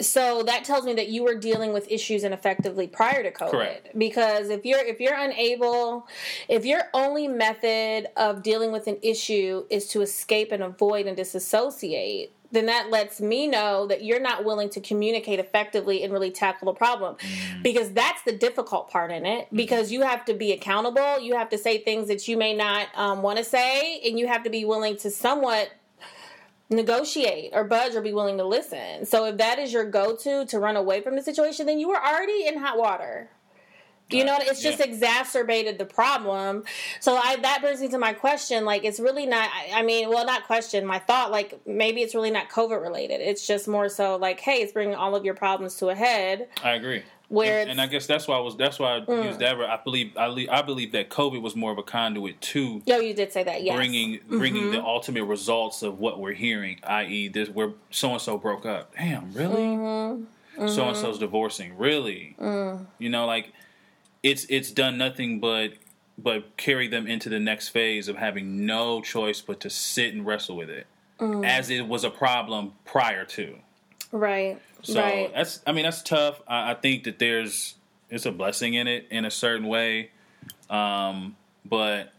[0.00, 3.50] so that tells me that you were dealing with issues ineffectively prior to COVID.
[3.50, 3.98] Correct.
[3.98, 6.06] Because if you're if you're unable,
[6.48, 11.16] if your only method of dealing with an issue is to escape and avoid and
[11.16, 16.30] disassociate, then that lets me know that you're not willing to communicate effectively and really
[16.30, 17.16] tackle the problem.
[17.16, 17.62] Mm.
[17.62, 19.46] Because that's the difficult part in it.
[19.46, 19.56] Mm-hmm.
[19.56, 21.18] Because you have to be accountable.
[21.20, 24.28] You have to say things that you may not um, want to say, and you
[24.28, 25.72] have to be willing to somewhat
[26.70, 29.04] negotiate or budge or be willing to listen.
[29.04, 32.02] So if that is your go-to to run away from the situation, then you were
[32.02, 33.28] already in hot water.
[34.12, 34.86] You know, it's just yeah.
[34.86, 36.64] exacerbated the problem.
[37.00, 38.64] So I, that brings me to my question.
[38.64, 39.48] Like, it's really not.
[39.74, 40.84] I mean, well, not question.
[40.86, 41.30] My thought.
[41.30, 43.20] Like, maybe it's really not COVID related.
[43.20, 46.48] It's just more so like, hey, it's bringing all of your problems to a head.
[46.62, 47.02] I agree.
[47.32, 48.58] Where and, and I guess that's why I was.
[48.58, 49.24] That's why I mm.
[49.24, 49.58] used that.
[49.58, 50.14] I believe.
[50.18, 52.82] I, I believe that COVID was more of a conduit to.
[52.90, 53.62] Oh, you did say that.
[53.62, 53.74] Yes.
[53.74, 54.72] Bringing bringing mm-hmm.
[54.72, 58.94] the ultimate results of what we're hearing, i.e., this where so and so broke up.
[58.94, 59.62] Damn, really?
[59.62, 60.68] Mm-hmm.
[60.68, 61.78] So and so's divorcing.
[61.78, 62.36] Really?
[62.38, 62.84] Mm.
[62.98, 63.54] You know, like
[64.22, 65.72] it's it's done nothing but
[66.18, 70.26] but carry them into the next phase of having no choice but to sit and
[70.26, 70.86] wrestle with it
[71.18, 71.46] mm.
[71.46, 73.56] as it was a problem prior to
[74.12, 75.32] right so right.
[75.34, 77.74] that's i mean that's tough I, I, think that there's
[78.10, 80.10] it's a blessing in it in a certain way
[80.68, 82.12] um, but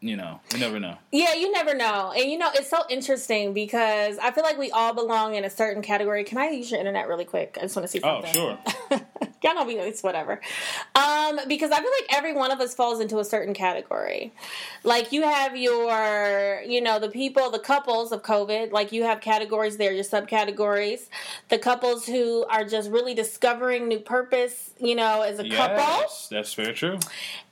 [0.00, 0.96] you know, you never know.
[1.10, 2.12] Yeah, you never know.
[2.16, 5.50] And you know, it's so interesting because I feel like we all belong in a
[5.50, 6.24] certain category.
[6.24, 7.56] Can I use your internet really quick?
[7.58, 8.58] I just want to see oh, something.
[8.90, 9.00] Oh, sure.
[9.42, 10.40] Y'all know me, it's whatever.
[10.94, 14.32] Um, because I feel like every one of us falls into a certain category.
[14.82, 19.20] Like you have your, you know, the people, the couples of COVID, like you have
[19.20, 21.08] categories there, your subcategories.
[21.48, 26.04] The couples who are just really discovering new purpose, you know, as a yes, couple.
[26.30, 26.98] That's very true.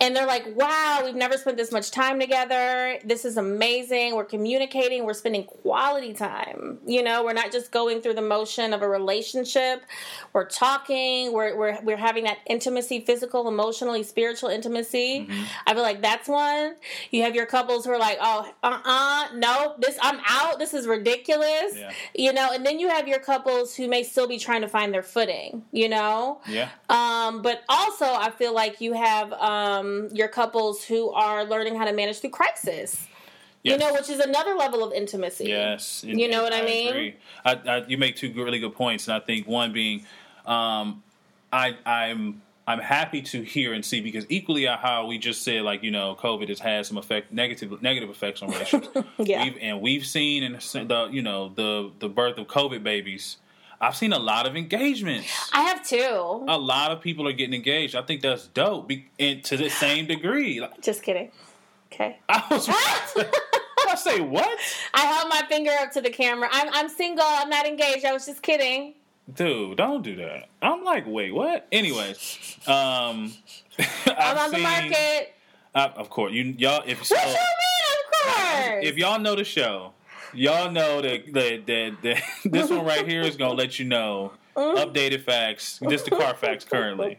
[0.00, 2.98] And they're like, wow, we've never spent this much time together.
[3.04, 4.14] This is amazing.
[4.14, 6.78] We're communicating, we're spending quality time.
[6.86, 9.82] You know, we're not just going through the motion of a relationship.
[10.32, 15.26] We're talking, we're, we're, we're having that intimacy, physical, emotionally, spiritual intimacy.
[15.28, 15.42] Mm-hmm.
[15.66, 16.76] I feel like that's one.
[17.10, 20.58] You have your couples who are like, oh, uh uh no, this, I'm out.
[20.58, 21.76] This is ridiculous.
[21.76, 21.90] Yeah.
[22.14, 24.92] You know, and then you have your couples who may still be trying to find
[24.92, 26.40] their footing, you know?
[26.48, 26.68] Yeah.
[26.88, 31.84] Um, but also, I feel like you have um, your couples who are learning how
[31.84, 33.06] to manage through crisis.
[33.62, 33.72] Yes.
[33.72, 35.46] You know, which is another level of intimacy.
[35.46, 37.14] Yes, you know what I, I mean.
[37.46, 40.04] I, I, you make two really good points, and I think one being,
[40.44, 41.02] um,
[41.54, 45.82] I, I'm I'm happy to hear and see because equally how we just said like
[45.82, 48.96] you know COVID has had some effect negative negative effects on relationships.
[49.18, 53.36] yeah, we've, and we've seen in the you know the the birth of COVID babies.
[53.80, 55.50] I've seen a lot of engagements.
[55.52, 56.44] I have too.
[56.48, 57.94] A lot of people are getting engaged.
[57.94, 60.60] I think that's dope, be, and to the same degree.
[60.60, 61.30] Like, Just kidding.
[61.92, 62.18] Okay.
[62.28, 62.68] I was.
[63.88, 64.58] I say what?
[64.94, 66.48] I held my finger up to the camera.
[66.50, 67.24] I'm I'm single.
[67.26, 68.04] I'm not engaged.
[68.04, 68.94] I was just kidding.
[69.32, 70.48] Dude, don't do that.
[70.60, 71.66] I'm like, wait, what?
[71.72, 73.32] Anyways, um,
[74.06, 75.34] I'm on the market.
[75.74, 76.82] Uh, of course, you y'all.
[76.86, 77.34] If What so, you mean?
[77.34, 78.84] Of course.
[78.84, 79.92] if y'all know the show,
[80.34, 84.32] y'all know that that that, that this one right here is gonna let you know
[84.56, 87.18] updated facts, just the car facts currently.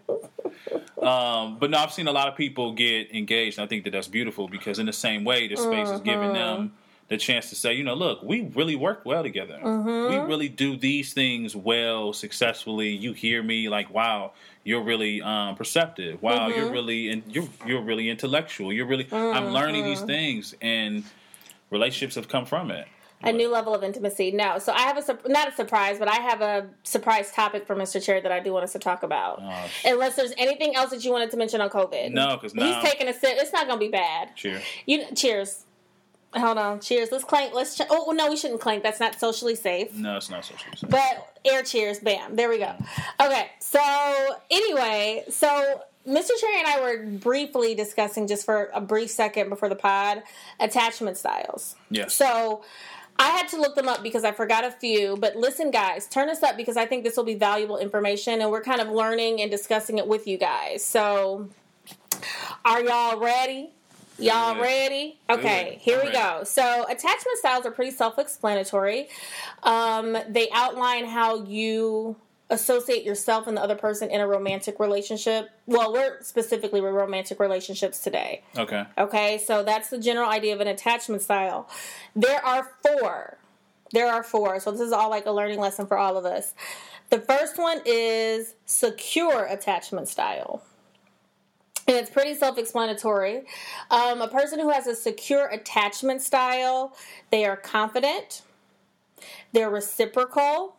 [1.02, 3.58] Um, but no, I've seen a lot of people get engaged.
[3.58, 6.34] And I think that that's beautiful because in the same way, the space is giving
[6.34, 6.74] them
[7.08, 9.60] the chance to say, you know, look, we really work well together.
[9.62, 10.28] We mm-hmm.
[10.28, 12.90] really do these things well, successfully.
[12.90, 14.32] You hear me, like, wow,
[14.64, 16.22] you're really um, perceptive.
[16.24, 16.74] Wow, you're mm-hmm.
[16.74, 18.74] really and you're you're really intellectual.
[18.74, 19.08] You're really.
[19.12, 20.08] I'm learning these mm-hmm.
[20.08, 21.04] things, and
[21.70, 22.88] relationships have come from it.
[23.22, 24.32] a new level of intimacy.
[24.32, 27.76] No, so I have a not a surprise, but I have a surprise topic for
[27.76, 28.04] Mr.
[28.04, 29.40] Chair that I do want us to talk about.
[29.44, 32.12] Oh, Unless there's anything else that you wanted to mention on COVID.
[32.12, 33.38] No, 'cause now- he's taking a sip.
[33.38, 34.36] It's not going to be bad.
[34.36, 34.64] Cheers.
[34.88, 35.66] You cheers.
[36.36, 36.80] Hold on.
[36.80, 37.12] Cheers.
[37.12, 37.54] Let's clank.
[37.54, 37.78] Let's.
[37.78, 38.84] Ch- oh no, we shouldn't clank.
[38.84, 39.94] That's not socially safe.
[39.96, 40.70] No, it's not social.
[40.76, 40.90] safe.
[40.90, 42.74] But air cheers, bam, there we go.
[43.22, 43.80] Okay, so
[44.50, 46.32] anyway, so Mr.
[46.40, 50.24] Cherry and I were briefly discussing just for a brief second before the pod
[50.60, 51.76] attachment styles.
[51.90, 52.14] Yes.
[52.14, 52.64] So
[53.18, 55.18] I had to look them up because I forgot a few.
[55.18, 58.52] But listen, guys, turn us up because I think this will be valuable information, and
[58.52, 60.84] we're kind of learning and discussing it with you guys.
[60.84, 61.50] So,
[62.66, 63.72] are y'all ready?
[64.18, 65.20] Y'all ready?
[65.30, 66.44] Okay, here we go.
[66.44, 69.08] So, attachment styles are pretty self explanatory.
[69.64, 72.16] Um, they outline how you
[72.50, 75.50] associate yourself and the other person in a romantic relationship.
[75.66, 78.44] Well, we're specifically with romantic relationships today.
[78.58, 78.84] Okay.
[78.98, 81.68] Okay, so that's the general idea of an attachment style.
[82.16, 83.38] There are four.
[83.92, 84.60] There are four.
[84.60, 86.54] So this is all like a learning lesson for all of us.
[87.10, 90.64] The first one is secure attachment style.
[91.88, 93.44] And it's pretty self explanatory.
[93.92, 96.96] Um, a person who has a secure attachment style,
[97.32, 98.42] they are confident,
[99.54, 100.76] they're reciprocal,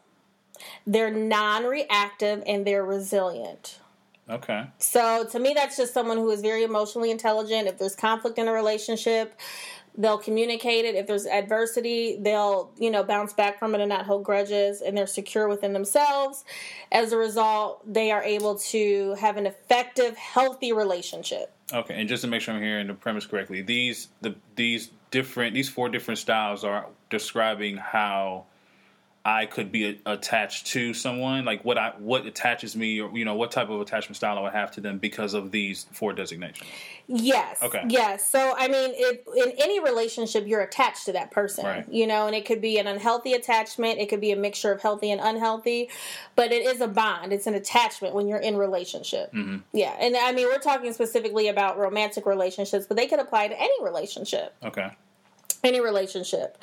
[0.87, 3.79] they're non reactive, and they're resilient.
[4.29, 4.65] Okay.
[4.79, 7.69] So to me, that's just someone who is very emotionally intelligent.
[7.69, 9.39] If there's conflict in a relationship,
[9.97, 10.95] they'll communicate it.
[10.95, 14.81] If there's adversity, they'll you know bounce back from it and not hold grudges.
[14.81, 16.45] And they're secure within themselves.
[16.93, 21.53] As a result, they are able to have an effective, healthy relationship.
[21.73, 21.99] Okay.
[21.99, 25.69] And just to make sure I'm hearing the premise correctly, these the these different these
[25.69, 28.45] four different styles are describing how
[29.27, 33.25] I could be a, attached to someone, like what I what attaches me, or you
[33.25, 36.13] know what type of attachment style I would have to them because of these four
[36.13, 36.71] designations.
[37.09, 37.61] Yes.
[37.61, 37.83] Okay.
[37.89, 38.31] Yes.
[38.31, 41.85] So I mean, if in any relationship, you're attached to that person, Right.
[41.91, 43.99] you know, and it could be an unhealthy attachment.
[43.99, 45.91] It could be a mixture of healthy and unhealthy,
[46.37, 47.33] but it is a bond.
[47.33, 49.33] It's an attachment when you're in relationship.
[49.33, 49.57] Mm-hmm.
[49.73, 53.61] Yeah, and I mean, we're talking specifically about romantic relationships, but they could apply to
[53.61, 54.91] any relationship Okay.
[55.67, 56.57] Any relationship.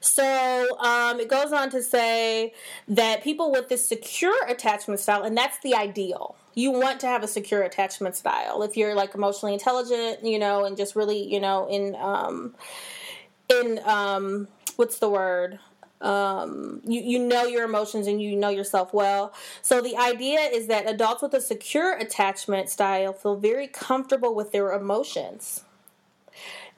[0.00, 2.54] So um, it goes on to say
[2.88, 6.36] that people with this secure attachment style, and that's the ideal.
[6.54, 10.64] You want to have a secure attachment style if you're like emotionally intelligent, you know,
[10.64, 12.54] and just really, you know, in um,
[13.50, 15.58] in um, what's the word?
[16.00, 19.34] Um, you, you know your emotions and you know yourself well.
[19.60, 24.50] So the idea is that adults with a secure attachment style feel very comfortable with
[24.50, 25.64] their emotions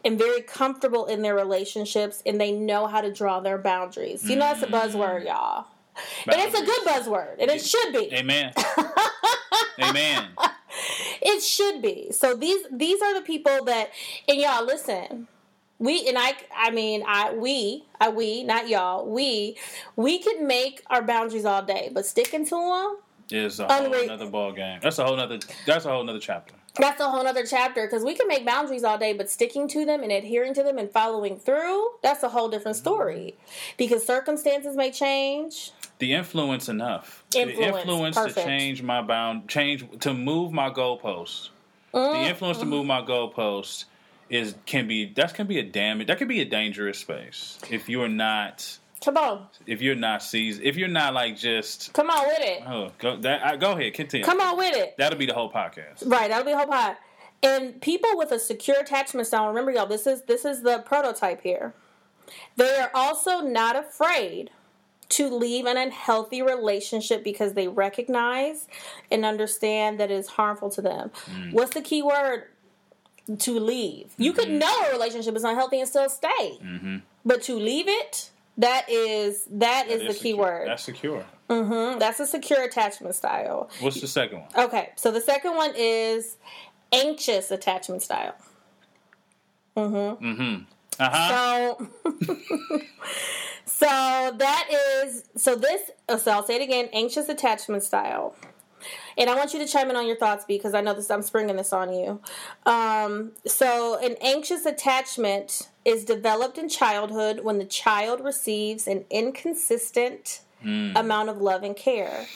[0.04, 4.28] and very comfortable in their relationships and they know how to draw their boundaries.
[4.28, 5.28] You know, that's a buzzword, mm-hmm.
[5.28, 5.66] y'all.
[6.26, 8.12] And it's a good buzzword, and it should be.
[8.14, 8.52] Amen.
[9.82, 10.28] Amen.
[11.20, 12.12] It should be.
[12.12, 13.90] So these these are the people that
[14.26, 15.28] and y'all listen.
[15.78, 19.56] We and I I mean I we I we not y'all we
[19.96, 22.96] we could make our boundaries all day, but sticking to them
[23.30, 24.80] Is a whole Unre- another ball game.
[24.82, 25.38] That's a whole nother.
[25.66, 26.54] That's a whole nother chapter.
[26.76, 29.84] That's a whole other chapter because we can make boundaries all day, but sticking to
[29.84, 33.36] them and adhering to them and following through, that's a whole different story.
[33.76, 35.72] Because circumstances may change.
[35.98, 37.24] The influence enough.
[37.34, 41.50] Influence, the influence to change my bound, change to move my goalposts.
[41.92, 43.84] Mm, The influence to move my goalposts
[44.30, 46.06] is can be that can be a damage.
[46.06, 49.46] That can be a dangerous space if you're not Come on.
[49.66, 50.64] if you're not seasoned.
[50.64, 52.62] If you're not like just Come on with it.
[52.66, 54.24] oh go that I, go ahead continue.
[54.24, 54.94] Come on with it.
[54.96, 56.06] That'll be the whole podcast.
[56.06, 56.98] Right, that'll be the whole pot.
[57.42, 61.42] And people with a secure attachment style, remember y'all, this is this is the prototype
[61.42, 61.74] here.
[62.56, 64.50] They are also not afraid
[65.10, 68.66] to leave an unhealthy relationship because they recognize
[69.10, 71.10] and understand that it is harmful to them.
[71.26, 71.52] Mm.
[71.52, 72.44] What's the key word?
[73.38, 74.14] To leave.
[74.16, 74.58] You could mm-hmm.
[74.58, 76.58] know a relationship is unhealthy and still stay.
[76.62, 76.96] Mm-hmm.
[77.24, 78.30] But to leave it,
[78.62, 80.68] that is that is That the key word.
[80.68, 81.24] That's secure.
[81.48, 81.98] Mm-hmm.
[81.98, 83.70] That's a secure attachment style.
[83.80, 84.48] What's the second one?
[84.66, 86.36] Okay, so the second one is
[86.92, 88.34] anxious attachment style.
[89.76, 90.24] Mm-hmm.
[90.24, 90.64] Mm-hmm.
[90.98, 91.74] Uh-huh.
[91.78, 92.80] So,
[93.64, 95.90] so that is so this.
[96.22, 98.34] So I'll say it again: anxious attachment style.
[99.18, 101.10] And I want you to chime in on your thoughts because I know this.
[101.10, 102.20] I'm springing this on you.
[102.66, 110.40] Um, so, an anxious attachment is developed in childhood when the child receives an inconsistent
[110.64, 110.96] mm.
[110.98, 112.26] amount of love and care.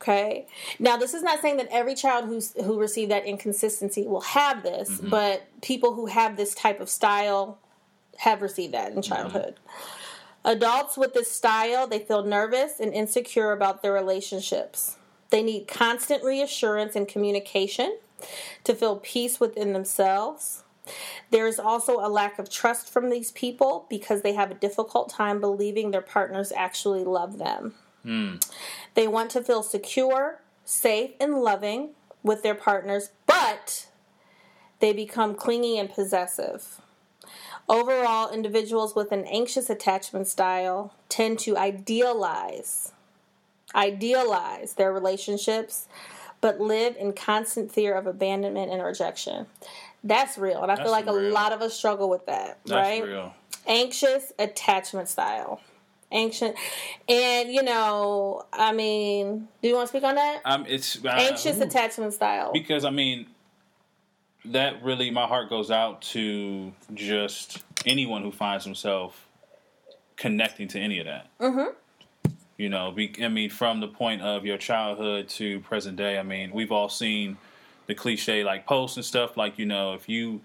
[0.00, 0.46] Okay.
[0.78, 4.62] Now, this is not saying that every child who's who received that inconsistency will have
[4.62, 5.10] this, mm-hmm.
[5.10, 7.58] but people who have this type of style
[8.16, 9.12] have received that in mm-hmm.
[9.12, 9.60] childhood.
[10.42, 14.96] Adults with this style, they feel nervous and insecure about their relationships.
[15.30, 17.98] They need constant reassurance and communication
[18.64, 20.64] to feel peace within themselves.
[21.30, 25.08] There is also a lack of trust from these people because they have a difficult
[25.10, 27.74] time believing their partners actually love them.
[28.02, 28.36] Hmm.
[28.94, 31.90] They want to feel secure, safe, and loving
[32.22, 33.86] with their partners, but
[34.80, 36.80] they become clingy and possessive.
[37.68, 42.92] Overall, individuals with an anxious attachment style tend to idealize
[43.74, 45.86] idealize their relationships
[46.40, 49.46] but live in constant fear of abandonment and rejection.
[50.02, 50.62] That's real.
[50.62, 53.04] And I feel That's like a lot of us struggle with that, That's right?
[53.04, 53.34] real.
[53.66, 55.60] anxious attachment style.
[56.12, 56.56] Anxious,
[57.08, 60.40] and you know, I mean, do you want to speak on that?
[60.44, 62.50] Um, it's uh, Anxious attachment style.
[62.52, 63.26] because I mean
[64.46, 69.28] that really my heart goes out to just anyone who finds himself
[70.16, 71.28] connecting to any of that.
[71.38, 71.74] Mm-hmm.
[72.60, 76.18] You know, be, I mean, from the point of your childhood to present day.
[76.18, 77.38] I mean, we've all seen
[77.86, 79.38] the cliche like posts and stuff.
[79.38, 80.42] Like you know, if you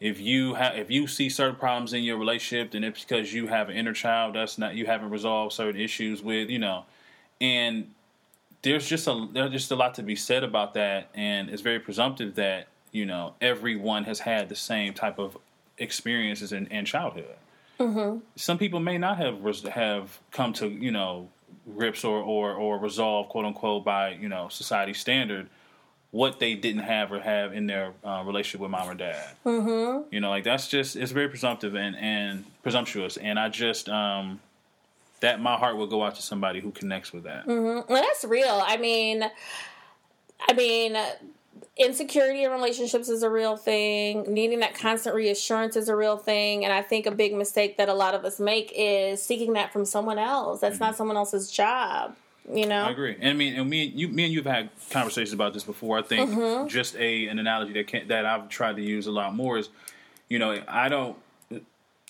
[0.00, 3.46] if you have if you see certain problems in your relationship, then it's because you
[3.48, 6.48] have an inner child that's not you haven't resolved certain issues with.
[6.48, 6.86] You know,
[7.42, 7.90] and
[8.62, 11.78] there's just a there's just a lot to be said about that, and it's very
[11.78, 15.36] presumptive that you know everyone has had the same type of
[15.76, 17.36] experiences in, in childhood.
[17.78, 18.18] Mm-hmm.
[18.36, 21.28] Some people may not have res- have come to you know
[21.70, 25.48] grips or, or or resolve quote unquote by you know society standard
[26.12, 29.28] what they didn't have or have in their uh, relationship with mom or dad.
[29.46, 30.12] Mm-hmm.
[30.12, 34.40] You know, like that's just it's very presumptive and and presumptuous, and I just um
[35.20, 37.46] that my heart will go out to somebody who connects with that.
[37.46, 38.62] Well, that's real.
[38.64, 39.22] I mean,
[40.48, 40.96] I mean,
[41.80, 44.22] insecurity in relationships is a real thing.
[44.28, 46.64] Needing that constant reassurance is a real thing.
[46.64, 49.72] And I think a big mistake that a lot of us make is seeking that
[49.72, 50.60] from someone else.
[50.60, 52.14] That's not someone else's job.
[52.52, 52.74] You know.
[52.74, 52.88] Mm-hmm.
[52.88, 53.16] I agree.
[53.18, 55.98] And I mean, and me, and you, me and you've had conversations about this before.
[55.98, 59.34] I think just a an analogy that can, that I've tried to use a lot
[59.34, 59.70] more is,
[60.28, 61.16] you know, I don't.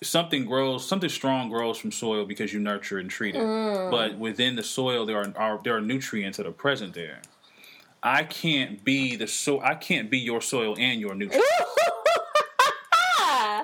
[0.02, 3.90] Something grows, something strong grows from soil because you nurture and treat it.
[3.90, 7.20] But within the soil, there are, are there are nutrients that are present there.
[8.02, 11.46] I can't be the so I can't be your soil and your nutrients.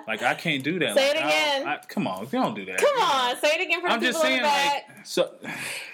[0.06, 0.94] like I can't do that.
[0.94, 1.68] Say Like, it again.
[1.68, 2.78] I- come on, don't do that.
[2.78, 4.84] Come on, say it again for the I'm people just saying, in the back.
[4.96, 5.34] like, so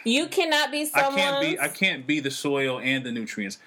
[0.04, 1.12] you cannot be someone.
[1.12, 3.58] I can't be I can't be the soil and the nutrients.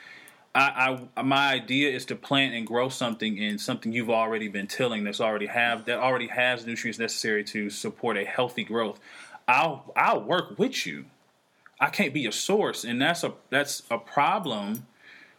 [0.54, 4.68] I, I my idea is to plant and grow something in something you've already been
[4.68, 9.00] tilling that's already have that already has nutrients necessary to support a healthy growth.
[9.48, 11.06] I'll I'll work with you.
[11.86, 14.88] I can't be a source, and that's a that's a problem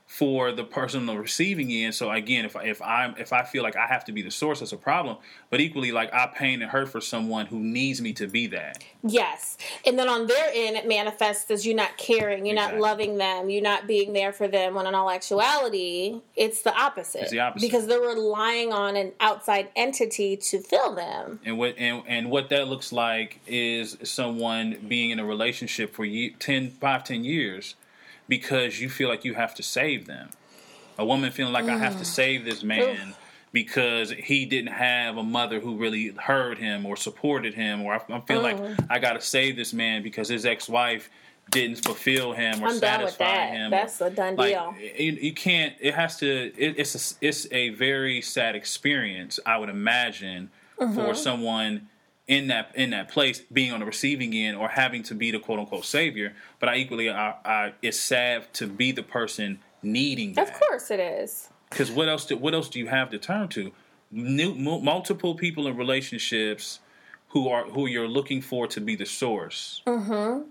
[0.07, 1.95] for the person on the receiving end.
[1.95, 4.31] So again, if I, if I if I feel like I have to be the
[4.31, 5.17] source, that's a problem.
[5.51, 8.85] But equally, like I pain and hurt for someone who needs me to be that.
[9.03, 9.59] Yes.
[9.85, 12.79] And then on their end, it manifests as you not caring, you're Exactly.
[12.79, 16.75] not loving them, you're not being there for them, when in all actuality, it's the
[16.75, 17.23] opposite.
[17.23, 17.67] It's the opposite.
[17.67, 21.41] Because they're relying on an outside entity to fill them.
[21.45, 26.05] And what and, and what that looks like is someone being in a relationship for
[26.05, 27.75] ye- 10, 5, 10 years
[28.29, 30.31] because you feel like you have to save them.
[30.99, 32.07] A woman feeling like I have to mm.
[32.07, 33.15] save this man
[33.53, 38.13] because he didn't have a mother who really heard him or supported him, or I-
[38.13, 38.87] I'm feeling like mm.
[38.89, 41.11] I got to save this man because his ex wife
[41.51, 43.51] didn't fulfill him or I'm satisfy that.
[43.51, 43.71] him.
[43.71, 44.75] That's a done like, deal.
[44.81, 45.75] Eh, you, you can't.
[45.81, 46.27] It has to.
[46.57, 49.39] It, it's a, it's a very sad experience.
[49.47, 50.95] I would imagine Mm-hmm.
[50.95, 51.89] for someone
[52.29, 55.39] in that in that place being on the receiving end or having to be the
[55.39, 56.35] quote unquote savior.
[56.59, 60.49] But I equally, I, I it's sad to be the person needing that.
[60.49, 61.49] Of course it is.
[61.71, 62.27] Because what else?
[62.27, 63.73] Do, what else do you have to turn to?
[64.11, 66.81] New, mu- multiple people in relationships
[67.29, 69.83] who are who you're looking for to be the source.
[69.87, 70.47] Mhm.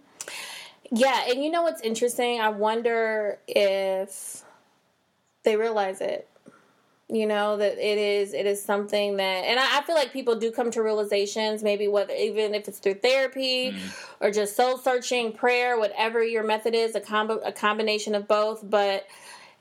[0.92, 2.40] Yeah, and you know what's interesting?
[2.40, 4.44] I wonder if
[5.44, 6.28] they realize it.
[7.10, 10.36] You know that it is it is something that and I, I feel like people
[10.36, 13.80] do come to realizations maybe whether even if it's through therapy mm.
[14.20, 18.68] or just soul searching prayer whatever your method is a combo a combination of both
[18.68, 19.06] but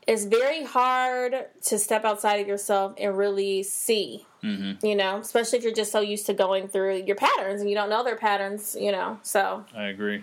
[0.07, 4.85] it's very hard to step outside of yourself and really see mm-hmm.
[4.85, 7.77] you know especially if you're just so used to going through your patterns and you
[7.77, 10.23] don't know their patterns you know so i agree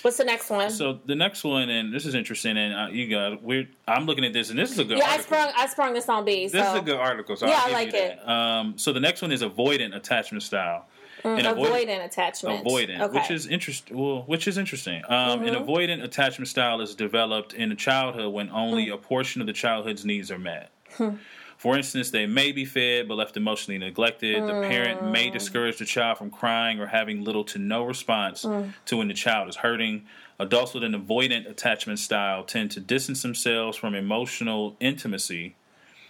[0.00, 0.70] What's the next one?
[0.70, 3.68] So the next one, and this is interesting, and uh, you got we're.
[3.86, 4.98] I'm looking at this, and this is a good.
[4.98, 5.20] Yeah, article.
[5.20, 5.52] I sprung.
[5.56, 6.48] I sprung this on B.
[6.48, 6.58] So.
[6.58, 7.36] This is a good article.
[7.36, 8.28] So yeah, I like it.
[8.28, 10.86] Um, so the next one is avoidant attachment style.
[11.22, 12.64] Mm, avoidant, avoidant attachment.
[12.64, 13.18] Avoidant, okay.
[13.18, 13.96] which is interesting.
[13.96, 15.02] Well, which is interesting.
[15.08, 15.48] Um, mm-hmm.
[15.48, 18.94] An avoidant attachment style is developed in a childhood when only mm.
[18.94, 20.72] a portion of the childhood's needs are met.
[21.62, 24.42] For instance, they may be fed but left emotionally neglected.
[24.42, 24.46] Mm.
[24.48, 25.32] The parent may mm.
[25.32, 28.72] discourage the child from crying or having little to no response mm.
[28.86, 30.04] to when the child is hurting.
[30.40, 35.54] Adults with an avoidant attachment style tend to distance themselves from emotional intimacy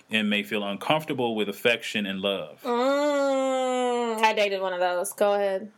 [0.09, 2.63] and may feel uncomfortable with affection and love.
[2.63, 5.13] Mm, I dated one of those.
[5.13, 5.71] Go ahead.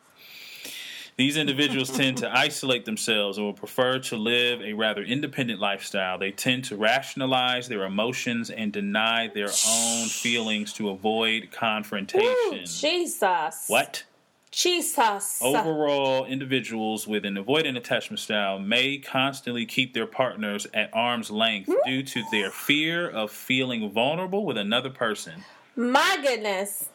[1.16, 6.18] These individuals tend to isolate themselves and will prefer to live a rather independent lifestyle.
[6.18, 12.26] They tend to rationalize their emotions and deny their own feelings to avoid confrontation.
[12.26, 13.64] Ooh, Jesus.
[13.68, 14.02] What?
[14.50, 15.40] Jesus.
[15.40, 21.68] Overall, individuals with an avoidant attachment style may constantly keep their partners at arm's length
[21.68, 21.76] mm.
[21.84, 25.44] due to their fear of feeling vulnerable with another person.
[25.76, 26.88] My goodness.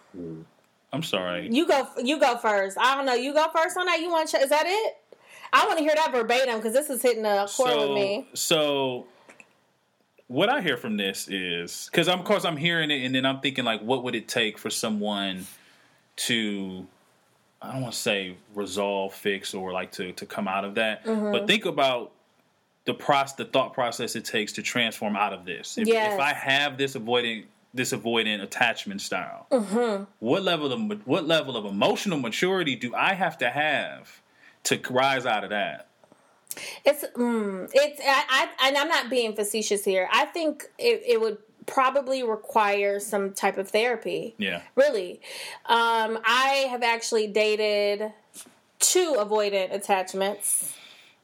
[0.92, 1.50] I'm sorry.
[1.52, 1.88] You go.
[2.02, 2.78] You go first.
[2.80, 3.14] I don't know.
[3.14, 4.00] You go first on that.
[4.00, 4.34] You want?
[4.34, 4.98] Is that it?
[5.52, 8.28] I want to hear that verbatim because this is hitting a chord so, with me.
[8.34, 9.08] So,
[10.28, 13.40] what I hear from this is because, of course, I'm hearing it, and then I'm
[13.40, 15.46] thinking like, what would it take for someone
[16.18, 16.86] to
[17.62, 21.06] I don't want to say resolve, fix, or like to to come out of that.
[21.06, 21.32] Mm-hmm.
[21.32, 22.12] But think about
[22.86, 25.78] the process, the thought process it takes to transform out of this.
[25.78, 26.14] If, yes.
[26.14, 30.04] if I have this avoiding this avoidant attachment style, mm-hmm.
[30.20, 34.22] what level of what level of emotional maturity do I have to have
[34.64, 35.88] to rise out of that?
[36.86, 40.10] It's mm, it's I, I and I'm not being facetious here.
[40.12, 44.34] I think it, it would probably require some type of therapy.
[44.38, 44.62] Yeah.
[44.76, 45.22] Really.
[45.68, 48.12] Um, I have actually dated
[48.80, 50.74] two avoidant attachments.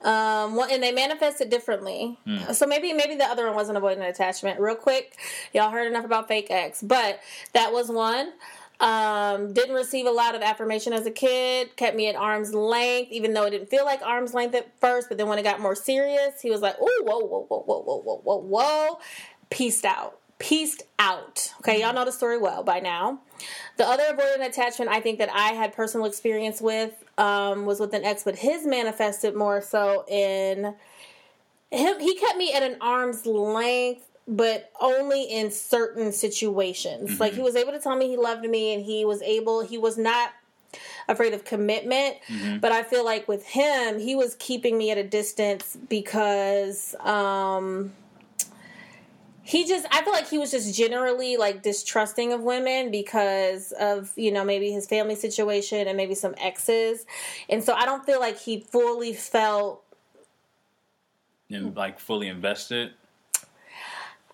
[0.06, 2.18] Um, and they manifested differently.
[2.28, 2.53] Mm.
[2.53, 4.60] So maybe maybe the other one wasn't avoidant attachment.
[4.60, 5.18] Real quick,
[5.51, 7.20] y'all heard enough about fake ex, but
[7.53, 8.32] that was one.
[8.80, 11.76] Um, didn't receive a lot of affirmation as a kid.
[11.76, 15.10] Kept me at arm's length, even though it didn't feel like arm's length at first.
[15.10, 17.82] But then when it got more serious, he was like, "Oh, whoa, whoa, whoa, whoa,
[17.82, 18.99] whoa, whoa, whoa, whoa,"
[19.49, 21.54] pieced out pieced out.
[21.60, 23.20] Okay, y'all know the story well by now.
[23.78, 27.94] The other avoidant attachment I think that I had personal experience with um, was with
[27.94, 30.76] an ex, but his manifested more so in
[31.72, 32.00] him.
[32.00, 37.12] He kept me at an arm's length, but only in certain situations.
[37.12, 37.22] Mm-hmm.
[37.22, 39.62] Like he was able to tell me he loved me, and he was able.
[39.62, 40.32] He was not
[41.08, 42.18] afraid of commitment.
[42.28, 42.58] Mm-hmm.
[42.60, 46.96] But I feel like with him, he was keeping me at a distance because.
[47.00, 47.94] Um,
[49.46, 54.12] he just i feel like he was just generally like distrusting of women because of
[54.16, 57.06] you know maybe his family situation and maybe some exes
[57.48, 59.84] and so i don't feel like he fully felt
[61.50, 62.91] and like fully invested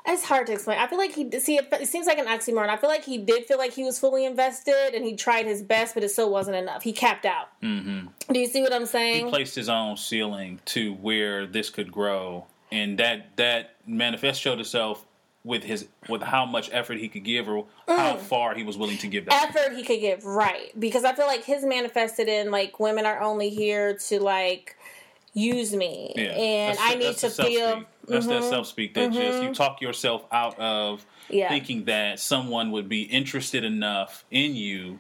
[0.06, 0.80] it's hard to explain.
[0.80, 2.70] I feel like he see it, it seems like an oxymoron.
[2.70, 5.62] I feel like he did feel like he was fully invested and he tried his
[5.62, 6.82] best, but it still wasn't enough.
[6.82, 7.50] He capped out.
[7.62, 8.08] Mm-hmm.
[8.34, 9.26] Do you see what I'm saying?
[9.26, 14.60] He placed his own ceiling to where this could grow, and that that manifest showed
[14.60, 15.06] itself
[15.44, 17.96] with his with how much effort he could give or mm.
[17.96, 21.14] how far he was willing to give that effort he could give right because i
[21.14, 24.78] feel like his manifested in like women are only here to like
[25.34, 26.24] use me yeah.
[26.24, 28.42] and that's, i need to feel that's mm-hmm.
[28.42, 29.20] that self speak that mm-hmm.
[29.20, 31.50] just you talk yourself out of yeah.
[31.50, 35.00] thinking that someone would be interested enough in you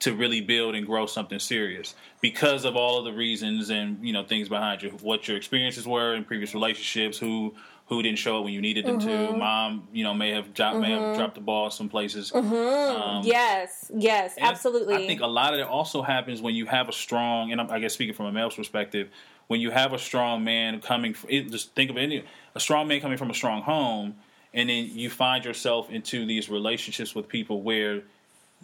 [0.00, 4.12] to really build and grow something serious because of all of the reasons and you
[4.12, 7.54] know things behind you what your experiences were in previous relationships who
[7.90, 9.32] who didn't show up when you needed them mm-hmm.
[9.32, 9.36] to.
[9.36, 10.82] Mom, you know, may have dropped, mm-hmm.
[10.82, 11.18] may have mm-hmm.
[11.18, 12.30] dropped the ball some places.
[12.30, 13.02] Mm-hmm.
[13.02, 14.94] Um, yes, yes, absolutely.
[14.94, 17.80] I think a lot of it also happens when you have a strong, and I
[17.80, 19.10] guess speaking from a male's perspective,
[19.48, 22.24] when you have a strong man coming, just think of any
[22.54, 24.14] a strong man coming from a strong home,
[24.54, 28.04] and then you find yourself into these relationships with people where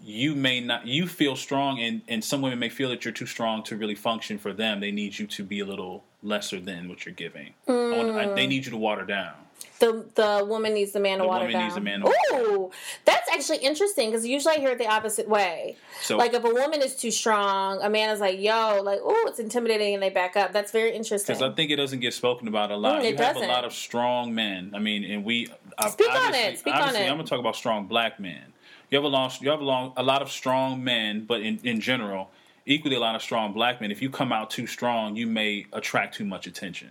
[0.03, 3.27] you may not you feel strong and and some women may feel that you're too
[3.27, 6.89] strong to really function for them they need you to be a little lesser than
[6.89, 7.97] what you're giving mm.
[7.97, 9.35] want, I, they need you to water down
[9.79, 11.65] the the woman needs the man to the water down.
[11.65, 12.71] Needs man to Ooh,
[13.05, 15.77] that's actually interesting because usually I hear it the opposite way.
[16.03, 19.25] So, like if a woman is too strong, a man is like, "Yo, like, oh,
[19.29, 20.53] it's intimidating," and they back up.
[20.53, 21.35] That's very interesting.
[21.35, 23.03] Because I think it doesn't get spoken about a lot.
[23.03, 23.49] Mm, you have doesn't.
[23.49, 24.73] a lot of strong men.
[24.75, 26.59] I mean, and we, I, Speak on it.
[26.59, 27.03] Speak on it.
[27.03, 28.53] I'm gonna talk about strong black men.
[28.91, 31.59] You have a long, you have a long, a lot of strong men, but in,
[31.65, 32.31] in general,
[32.67, 33.91] equally a lot of strong black men.
[33.91, 36.91] If you come out too strong, you may attract too much attention.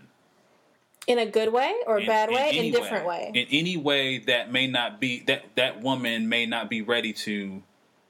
[1.07, 2.49] In a good way or a In- bad way?
[2.49, 3.31] any In different way.
[3.33, 7.61] In any way that may not be that that woman may not be ready to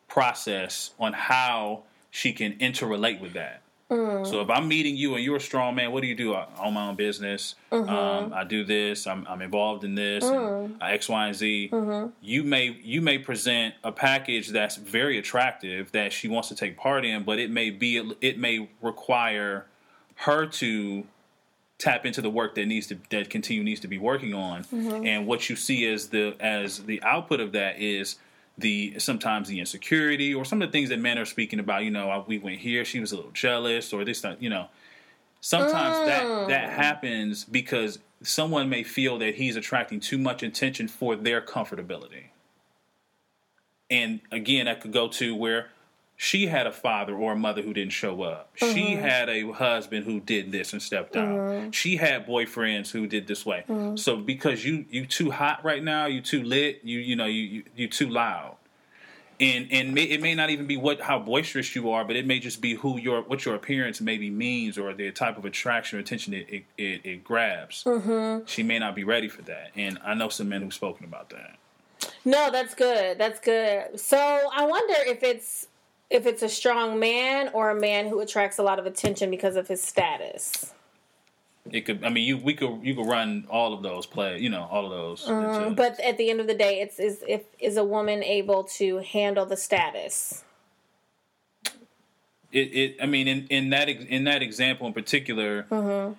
[0.08, 3.62] process on how she can interrelate with that.
[3.92, 4.26] Mm.
[4.26, 6.34] So if I'm meeting you and you're a strong man, what do you do?
[6.34, 7.54] I own my own business.
[7.72, 7.90] Mm-hmm.
[7.90, 9.06] Um, I do this.
[9.06, 10.24] I'm, I'm involved in this.
[10.24, 10.78] Mm.
[10.82, 11.70] X, Y, and Z.
[11.72, 12.10] Mm-hmm.
[12.22, 16.78] You may you may present a package that's very attractive that she wants to take
[16.78, 19.68] part in, but it may be it may require
[20.16, 21.06] her to
[21.78, 24.64] tap into the work that needs to that continue needs to be working on.
[24.64, 25.06] Mm-hmm.
[25.06, 28.16] And what you see as the as the output of that is
[28.58, 31.84] the sometimes the insecurity or some of the things that men are speaking about.
[31.84, 34.68] You know, we went here, she was a little jealous, or this, you know.
[35.42, 36.06] Sometimes Mm.
[36.08, 41.42] that that happens because someone may feel that he's attracting too much attention for their
[41.42, 42.26] comfortability.
[43.92, 45.70] And again, that could go to where
[46.18, 48.52] she had a father or a mother who didn't show up.
[48.56, 49.02] She Mm-hmm.
[49.02, 51.74] had a husband who did this and stepped out.
[51.76, 53.66] She had boyfriends who did this way.
[53.68, 53.98] Mm-hmm.
[53.98, 57.42] So because you you too hot right now, you too lit, you you know you
[57.42, 58.56] you, you too loud.
[59.38, 62.26] And and may, it may not even be what how boisterous you are, but it
[62.26, 65.98] may just be who your what your appearance maybe means or the type of attraction
[66.00, 67.84] or attention it it, it, it grabs.
[67.84, 68.46] Mm-hmm.
[68.46, 71.30] She may not be ready for that, and I know some men who've spoken about
[71.32, 71.58] that.
[72.24, 73.18] No, that's good.
[73.18, 74.00] That's good.
[74.00, 75.68] So I wonder if it's
[76.10, 79.56] if it's a strong man or a man who attracts a lot of attention because
[79.56, 80.72] of his status.
[81.72, 82.04] It could.
[82.04, 84.38] I mean, you we could you could run all of those play.
[84.40, 85.28] You know, all of those.
[85.28, 88.66] into- But at the end of the day, it's is if is a woman able
[88.78, 90.44] to handle the status?
[92.52, 96.14] it, it I mean, in, in that in that example in particular, Mm-hmm.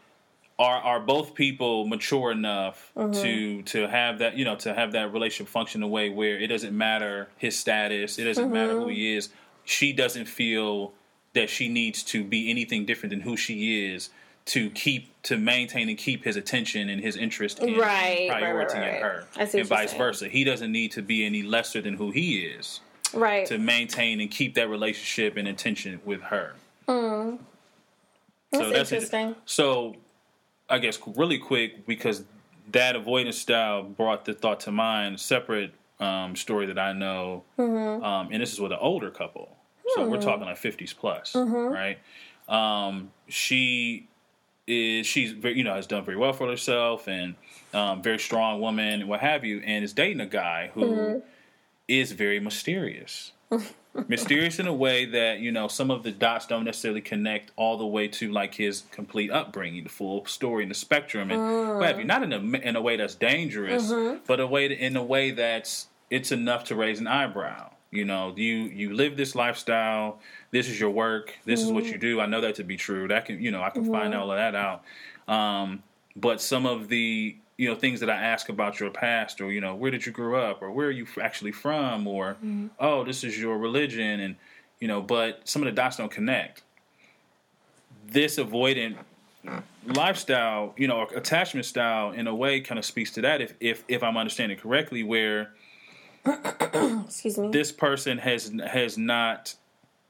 [0.59, 3.23] are are both people mature enough Mm-hmm.
[3.23, 6.39] to to have that you know to have that relationship function in a way where
[6.41, 8.83] it doesn't matter his status, it doesn't matter Mm-hmm.
[8.83, 9.29] who he is.
[9.67, 10.93] She doesn't feel
[11.35, 14.09] that she needs to be anything different than who she is
[14.47, 18.79] to keep to maintain and keep his attention and his interest in Right, right, priority
[18.79, 19.99] right, in her, and vice saying.
[19.99, 20.29] versa.
[20.29, 22.81] He doesn't need to be any lesser than who he is
[23.13, 23.45] Right.
[23.47, 26.55] to maintain and keep that relationship and attention with her.
[26.87, 27.39] So
[28.71, 28.97] that's it.
[28.97, 29.35] interesting.
[29.45, 29.97] So,
[30.71, 32.23] I guess really quick because
[32.73, 35.21] that avoidance style brought the thought to mind.
[35.21, 38.05] Separate um, story that I know, Mm-hmm.
[38.05, 39.56] um, and this is with an older couple.
[39.95, 41.73] So we're talking like fifties plus, Mm-hmm.
[41.73, 41.99] right?
[42.49, 44.09] Um, she
[44.67, 47.35] is she's very you know has done very well for herself and
[47.73, 51.23] um, very strong woman and what have you, and is dating a guy who
[51.89, 52.17] is Mm-hmm.
[52.19, 53.33] very mysterious.
[54.09, 57.79] mysterious in a way that you know some of the dots don't necessarily connect all
[57.79, 61.87] the way to like his complete upbringing, the full story and the spectrum, and what
[61.87, 62.05] have you.
[62.05, 63.91] Not in a in a way that's dangerous,
[64.27, 67.71] but a way to, in a way that's it's enough to raise an eyebrow.
[67.97, 70.21] You know, you you live this lifestyle.
[70.51, 71.35] This is your work.
[71.45, 72.21] This is what you do.
[72.21, 73.09] I know that to be true.
[73.09, 74.85] That can you know I can find all of that out.
[75.29, 75.83] Um,
[76.15, 79.61] but some of the you know things that I ask about your past, or you
[79.61, 82.37] know where did you grow up, or where are you actually from, or
[82.79, 84.37] oh this is your religion, and
[84.81, 86.63] you know, but some of the dots don't connect.
[88.07, 88.97] This avoidant
[89.87, 93.41] lifestyle, you know, attachment style, in a way, kind of speaks to that.
[93.41, 95.51] If if if I'm understanding correctly, where
[97.07, 97.51] Excuse me.
[97.51, 99.55] this person has has not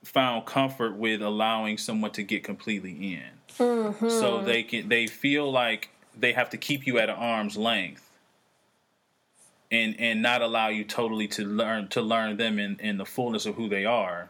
[0.04, 3.22] found comfort with allowing someone to get completely in.
[3.58, 4.08] Mm-hmm.
[4.08, 8.08] So they can they feel like they have to keep you at an arm's length
[9.70, 13.46] and and not allow you totally to learn to learn them in, in the fullness
[13.46, 14.28] of who they are.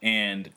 [0.00, 0.50] And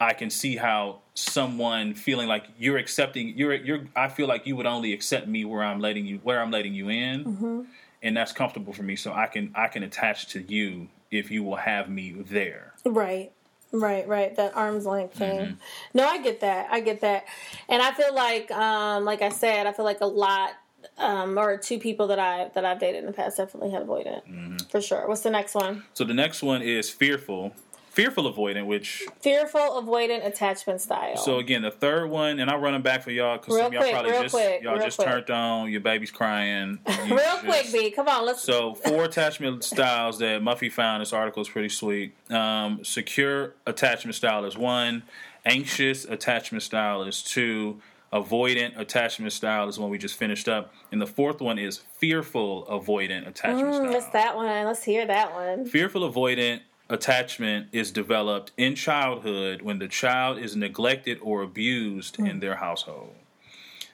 [0.00, 4.56] I can see how someone feeling like you're accepting you're you're I feel like you
[4.56, 7.24] would only accept me where I'm letting you where I'm letting you in.
[7.24, 7.60] Mm-hmm.
[8.02, 11.42] And that's comfortable for me so I can I can attach to you if you
[11.42, 12.74] will have me there.
[12.84, 13.32] Right.
[13.72, 14.34] Right, right.
[14.36, 15.40] That arm's length thing.
[15.40, 15.54] Mm-hmm.
[15.94, 16.68] No, I get that.
[16.72, 17.24] I get that.
[17.68, 20.50] And I feel like um like I said, I feel like a lot
[20.98, 24.26] um or two people that I that I've dated in the past definitely had avoidant.
[24.26, 24.56] Mm-hmm.
[24.70, 25.06] For sure.
[25.06, 25.84] What's the next one?
[25.94, 27.52] So the next one is fearful.
[27.90, 31.16] Fearful avoidant, which Fearful avoidant attachment style.
[31.16, 33.72] so again the third one, and I'll run them back for y'all because some of
[33.72, 35.08] y'all quick, probably just quick, y'all just quick.
[35.08, 36.78] turned on, your baby's crying.
[37.06, 41.00] you Real just- quick, B, come on, let's So four attachment styles that Muffy found.
[41.00, 42.14] This article is pretty sweet.
[42.30, 45.02] Um, secure attachment style is one.
[45.44, 47.80] Anxious attachment style is two.
[48.12, 52.66] Avoidant attachment style is one we just finished up, and the fourth one is fearful
[52.66, 53.92] avoidant attachment mm, style.
[53.92, 54.66] miss that one.
[54.66, 55.64] Let's hear that one.
[55.64, 56.60] Fearful avoidant
[56.90, 62.38] attachment is developed in childhood when the child is neglected or abused in hmm.
[62.40, 63.14] their household.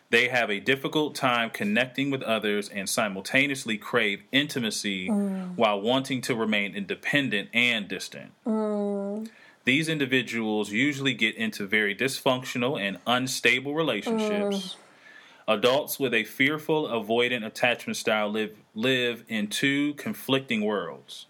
[0.08, 5.54] They have a difficult time connecting with others and simultaneously crave intimacy hmm.
[5.56, 8.32] while wanting to remain independent and distant.
[8.44, 9.26] Hmm.
[9.64, 14.76] These individuals usually get into very dysfunctional and unstable relationships.
[15.48, 21.26] Adults with a fearful, avoidant attachment style live live in two conflicting worlds.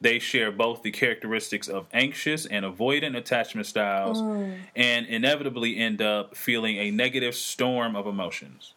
[0.00, 4.22] They share both the characteristics of anxious and avoidant attachment styles
[4.74, 8.74] and inevitably end up feeling a negative storm of emotions.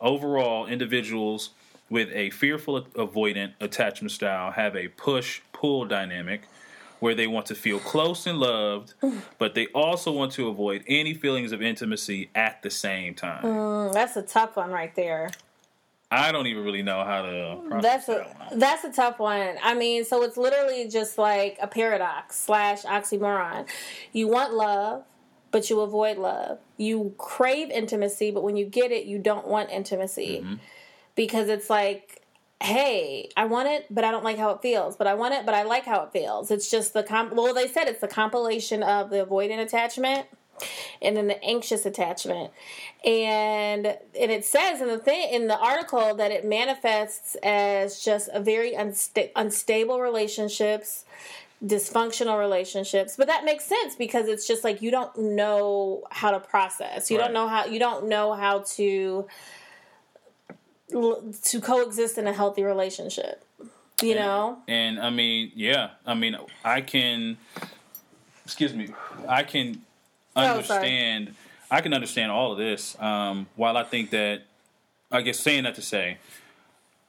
[0.00, 1.50] Overall, individuals
[1.90, 6.42] with a fearful avoidant attachment style have a push pull dynamic
[7.00, 8.94] where they want to feel close and loved,
[9.38, 13.42] but they also want to avoid any feelings of intimacy at the same time.
[13.42, 15.30] Mm, that's a tough one right there.
[16.12, 19.56] I don't even really know how to That's a that that's a tough one.
[19.62, 23.66] I mean, so it's literally just like a paradox slash oxymoron.
[24.12, 25.04] You want love,
[25.52, 26.58] but you avoid love.
[26.76, 30.54] You crave intimacy, but when you get it, you don't want intimacy Mm-hmm.
[31.14, 32.22] because it's like,
[32.60, 34.96] hey, I want it, but I don't like how it feels.
[34.96, 36.50] But I want it, but I like how it feels.
[36.50, 37.32] It's just the comp.
[37.34, 40.26] Well, they said it's the compilation of the avoidant attachment
[41.00, 42.50] and then the anxious attachment.
[43.04, 48.28] And and it says in the thing in the article that it manifests as just
[48.32, 51.04] a very unsta- unstable relationships
[51.62, 53.16] dysfunctional relationships.
[53.18, 57.10] But that makes sense because it's just like you don't know how to process.
[57.10, 57.24] You Right.
[57.24, 59.26] don't know how you don't know how to
[60.90, 63.44] to coexist in a healthy relationship
[64.02, 64.58] you know?
[64.68, 67.38] And I mean, yeah, I mean, I can,
[68.44, 68.88] excuse me,
[69.28, 69.82] I can
[70.36, 71.34] Oh, understand,
[71.70, 73.00] I can understand all of this.
[73.00, 74.42] Um, while I think that,
[75.10, 76.18] I guess saying that to say,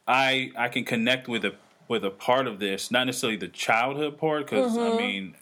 [0.07, 1.53] I I can connect with a
[1.87, 4.93] with a part of this, not necessarily the childhood part, because Mm-hmm.
[4.93, 5.35] I mean,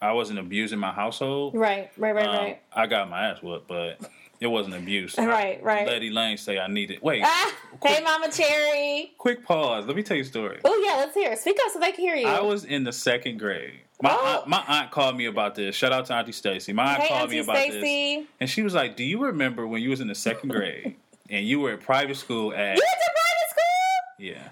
[0.00, 1.54] I wasn't abused in my household.
[1.54, 4.00] right right right Um, right I got my ass whooped, but
[4.40, 5.16] it wasn't abuse.
[5.16, 5.86] Right, right.
[5.86, 7.00] Letty Lane say I needed.
[7.02, 7.54] Wait, ah,
[7.84, 9.86] hey mama cherry quick pause.
[9.86, 10.58] Let me tell you a story.
[10.64, 12.82] oh yeah let's hear it speak up so they can hear you I was in
[12.84, 13.80] the second grade.
[14.02, 14.38] My Oh.
[14.40, 15.76] aunt, my aunt called me about this.
[15.76, 16.72] Shout out to Auntie Stacy.
[16.72, 18.16] My aunt Hey, called me about Stacy.
[18.16, 20.96] this, and she was like, "Do you remember when you was in the second grade
[21.30, 24.18] and you were at private school at You went to private school?
[24.18, 24.48] yeah,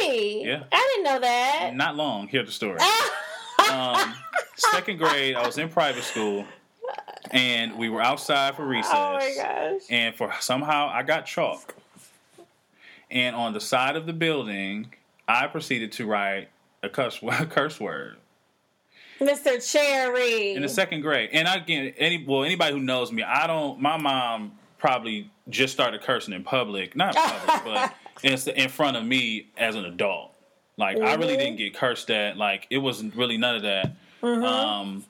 [0.00, 0.42] B.
[0.44, 0.64] Yeah.
[0.70, 1.74] I didn't know that.
[1.74, 2.28] not long.
[2.28, 2.78] Hear the story.
[3.72, 4.14] um,
[4.56, 6.44] second grade, I was in private school,
[7.30, 8.92] and we were outside for recess.
[8.94, 9.80] oh my gosh.
[9.88, 11.74] and for somehow I got chalk.
[13.10, 14.92] And on the side of the building,
[15.26, 16.48] I proceeded to write
[16.82, 18.18] a curse, a curse word.
[19.20, 19.72] Mr.
[19.72, 20.54] Cherry.
[20.54, 21.30] in the second grade.
[21.32, 23.80] And again, any well, anybody who knows me, I don't.
[23.80, 28.96] My mom probably just started cursing in public, not in public, but in, in front
[28.96, 30.34] of me as an adult.
[30.76, 31.38] Like I really Mhm.
[31.38, 32.36] didn't get cursed at.
[32.36, 33.92] Like it wasn't really none of that.
[34.22, 34.44] Mm-hmm.
[34.44, 35.04] Um,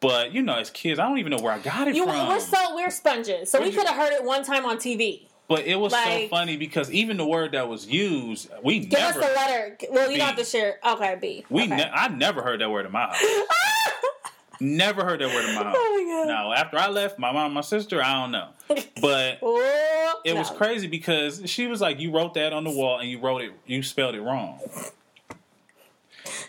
[0.00, 2.28] but you know, as kids, I don't even know where I got it you, from.
[2.28, 5.27] we're so we're sponges, so we Where'd could have heard it one time on TV.
[5.48, 9.20] But it was so funny because even the word that was used, we Give never,
[9.20, 9.78] us the letter.
[9.90, 10.18] Well, you B.
[10.18, 10.78] don't have to share.
[10.86, 11.44] Okay, B.
[11.48, 11.76] we okay.
[11.76, 13.22] ne- I never heard that word in my house.
[14.60, 15.74] never heard that word in my house.
[15.78, 16.28] Oh my God.
[16.28, 18.48] Now, after I left, my mom, and my sister, I don't know,
[19.00, 20.40] but Oh, it no.
[20.40, 23.40] was crazy because she was like, "You wrote that on the wall and you wrote
[23.42, 24.60] it, you spelled it wrong."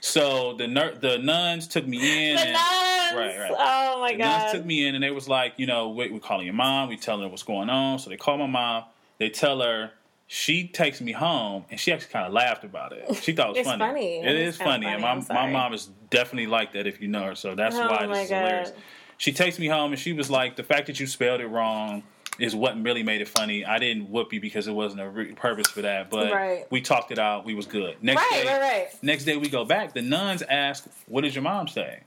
[0.02, 2.36] So the ner- the nuns took me in.
[2.36, 2.99] The and, nuns.
[3.18, 3.56] Right, right.
[3.58, 4.52] Oh my the nuns god.
[4.52, 6.90] took me in and they was like, you know, we, we're calling your mom.
[6.90, 8.00] We telling her what's going on.
[8.00, 8.86] So they call my mom.
[9.18, 9.92] They tell her.
[10.32, 13.16] She takes me home, and she actually kind of laughed about it.
[13.16, 13.80] She thought it was It's funny.
[13.84, 14.20] funny.
[14.22, 16.86] It is kinda funny, and my my mom is definitely like that.
[16.86, 18.38] If you know her, so that's Oh why this is God.
[18.38, 18.72] hilarious.
[19.18, 22.04] She takes me home, and she was like, "The fact that you spelled it wrong
[22.38, 23.66] is what really made it funny.
[23.66, 26.68] I didn't whoop you because it wasn't a re- purpose for that, but Right.
[26.70, 27.44] we talked it out.
[27.44, 27.96] We was good.
[28.04, 28.88] Next right, day, right, right.
[29.02, 29.96] next day we go back.
[29.96, 32.02] The nuns ask, "What did your mom say?"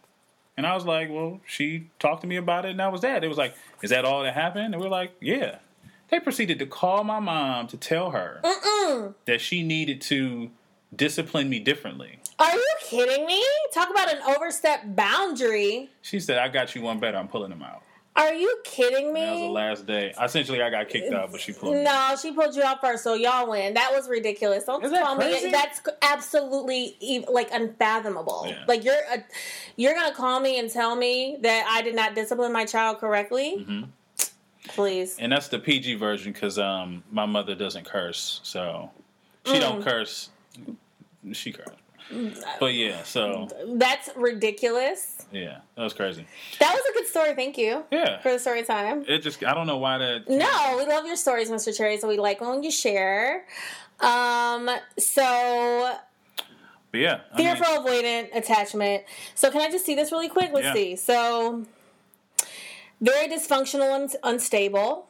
[0.56, 3.24] And I was like, "Well, she talked to me about it, and that was that."
[3.24, 5.58] It was like, "Is that all that happened?" And we are like, "Yeah."
[6.10, 9.14] They proceeded to call my mom to tell her Mm-mm.
[9.24, 10.50] that she needed to
[10.94, 12.18] discipline me differently.
[12.38, 13.42] Are you kidding me?
[13.72, 15.88] Talk about an overstep boundary.
[16.02, 17.16] She said, "I got you one better.
[17.16, 17.82] I'm pulling them out."
[18.14, 19.20] Are you kidding me?
[19.20, 20.14] That was the last day.
[20.22, 21.82] Essentially, I got kicked out, but she pulled me.
[21.82, 23.72] No, she pulled you out first, so y'all win.
[23.72, 24.64] That was ridiculous.
[24.64, 25.46] Don't Is that call crazy?
[25.46, 25.50] me.
[25.50, 28.44] That's absolutely like unfathomable.
[28.46, 28.64] Yeah.
[28.68, 29.24] Like you're a,
[29.76, 33.64] you're gonna call me and tell me that I did not discipline my child correctly.
[33.66, 33.88] Mhm.
[34.68, 35.16] Please.
[35.18, 38.90] And that's the PG version because um, my mother doesn't curse, so
[39.46, 39.60] she Mm.
[39.60, 40.28] don't curse.
[41.32, 41.66] She curse.
[42.60, 45.24] But yeah, so That's ridiculous.
[45.32, 46.26] yeah, that was crazy.
[46.60, 47.34] That was a good story.
[47.34, 49.04] Thank you Yeah, for the story time.
[49.08, 50.28] it just I don't know why that.
[50.28, 51.76] No, we love your stories, Mr.
[51.76, 51.96] Cherry.
[51.98, 53.44] So we like when you share.
[54.00, 55.94] Um, so
[56.90, 59.04] But yeah, I mean, fearful avoidant attachment.
[59.34, 60.50] So can I just see this really quick?
[60.52, 60.74] Let's Yeah.
[60.74, 60.96] see.
[60.96, 61.64] So
[63.00, 65.08] very dysfunctional and unstable.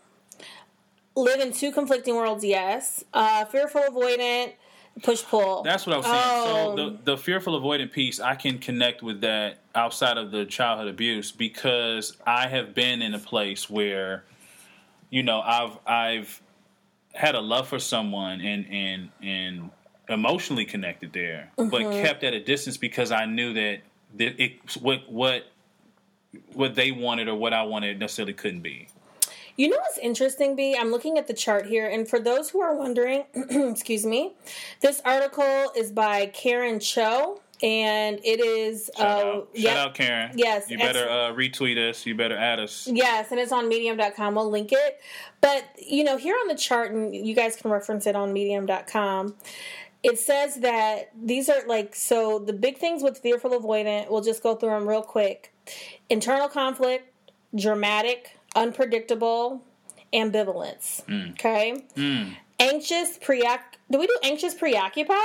[1.14, 2.42] live in two conflicting worlds.
[2.44, 3.04] Yes.
[3.12, 4.52] Uh, fearful, avoidant,
[5.02, 5.62] push pull.
[5.62, 6.16] That's what I was saying.
[6.18, 6.76] Oh.
[6.76, 10.88] So the the fearful avoidant piece, I can connect with that outside of the childhood
[10.88, 14.24] abuse because I have been in a place where,
[15.10, 16.42] you know, I've I've
[17.14, 19.70] had a love for someone and and and
[20.08, 22.02] emotionally connected there, but Mm-hmm.
[22.04, 23.80] kept at a distance because I knew that
[24.18, 25.46] that it what what
[26.54, 28.88] what they wanted or what I wanted necessarily couldn't be.
[29.56, 30.76] You know what's interesting, B?
[30.78, 34.32] I'm looking at the chart here, and for those who are wondering, excuse me,
[34.80, 40.32] this article is by Karen Cho, and it is Shout uh, out, Shout out, Karen.
[40.34, 42.04] Yes, you better uh, retweet us.
[42.06, 42.88] You better add us.
[42.90, 44.34] Yes, and it's on medium.com.
[44.34, 45.00] We'll link it.
[45.40, 49.36] But, you know, here on the chart, and you guys can reference it on medium.com,
[50.02, 54.42] it says that these are like, so the big things with fearful avoidant, we'll just
[54.42, 55.52] go through them real quick
[56.08, 57.08] internal conflict,
[57.54, 59.62] dramatic, unpredictable,
[60.12, 61.04] ambivalence.
[61.06, 61.32] Mm.
[61.32, 61.84] Okay?
[61.96, 62.36] Mm.
[62.58, 63.60] Anxious, preoc.
[63.90, 65.16] Do we do anxious, preoccupied?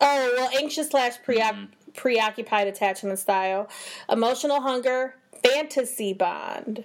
[0.00, 1.92] Oh, well, anxious slash preoc- mm-hmm.
[1.94, 3.68] preoccupied attachment style,
[4.10, 6.84] emotional hunger, fantasy bond.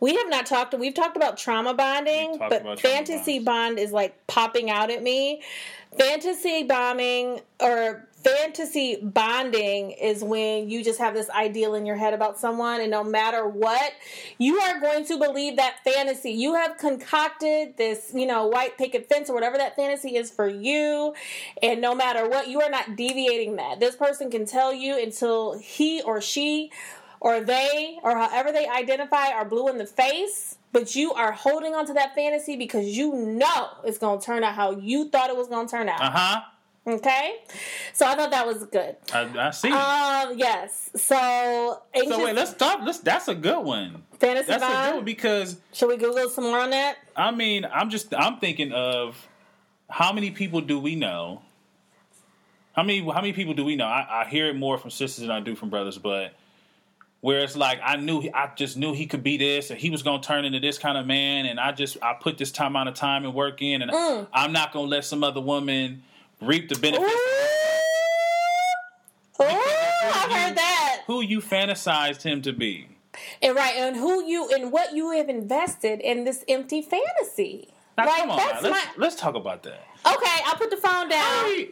[0.00, 0.74] We have not talked.
[0.78, 3.44] We've talked about trauma bonding, but trauma fantasy bonds.
[3.44, 5.42] bond is like popping out at me.
[5.98, 12.12] Fantasy bombing or fantasy bonding is when you just have this ideal in your head
[12.12, 13.92] about someone, and no matter what,
[14.38, 16.32] you are going to believe that fantasy.
[16.32, 20.48] You have concocted this, you know, white picket fence or whatever that fantasy is for
[20.48, 21.14] you,
[21.62, 23.78] and no matter what, you are not deviating that.
[23.78, 26.72] This person can tell you until he or she
[27.20, 31.74] or they or however they identify are blue in the face but you are holding
[31.74, 35.30] on to that fantasy because you know it's going to turn out how you thought
[35.30, 36.40] it was going to turn out Uh huh.
[36.86, 37.34] Okay
[37.92, 39.70] so i thought that was good I, I see.
[39.72, 42.80] um yes so anxious so wait, let's stop.
[42.84, 43.00] Let's.
[43.00, 44.02] That's a good one.
[44.20, 47.64] fantasy That's a good one because should we google some more on that I mean,
[47.64, 48.14] I'm just.
[48.14, 49.16] I'm thinking of
[49.88, 51.40] how many people do we know?
[52.74, 53.00] How many?
[53.00, 53.86] How many people do we know?
[53.86, 56.34] I, I hear it more from sisters than I do from brothers, but.
[57.22, 60.02] Where it's like I knew I just knew he could be this, and he was
[60.02, 62.86] gonna turn into this kind of man, and I just I put this time out
[62.86, 64.28] of time and work in, and Mm.
[64.32, 66.04] I'm not gonna let some other woman
[66.40, 67.12] reap the benefits.
[69.40, 71.02] Ooh, Ooh, I've heard that.
[71.06, 72.88] Who you fantasized him to be?
[73.42, 77.68] And right, and who you and what you have invested in this empty fantasy.
[77.96, 79.86] Now, like come on, let's my let's talk about that.
[80.06, 80.42] okay.
[80.44, 81.66] I'll put the phone down.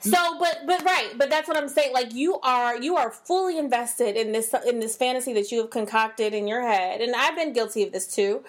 [0.00, 1.92] So, but but right, but that's what I'm saying.
[1.92, 5.70] Like you are you are fully invested in this in this fantasy that you have
[5.70, 8.42] concocted in your head, and I've been guilty of this too.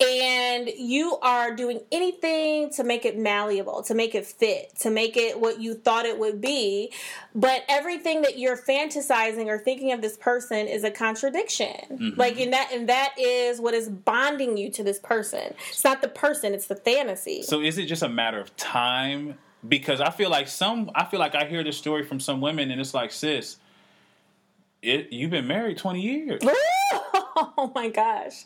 [0.00, 5.16] And you are doing anything to make it malleable, to make it fit, to make
[5.16, 6.90] it what you thought it would be.
[7.34, 11.76] But everything that you're fantasizing or thinking of this person is a contradiction.
[11.90, 12.18] Mm-hmm.
[12.18, 15.54] Like and that and that is what is bonding you to this person.
[15.68, 17.42] It's not the person, it's the fantasy.
[17.42, 19.36] So is it just a matter of time?
[19.66, 22.70] Because I feel like some, I feel like I hear this story from some women,
[22.70, 23.58] and it's like, sis,
[24.80, 26.40] it, you've been married twenty years.
[27.58, 28.44] oh my gosh.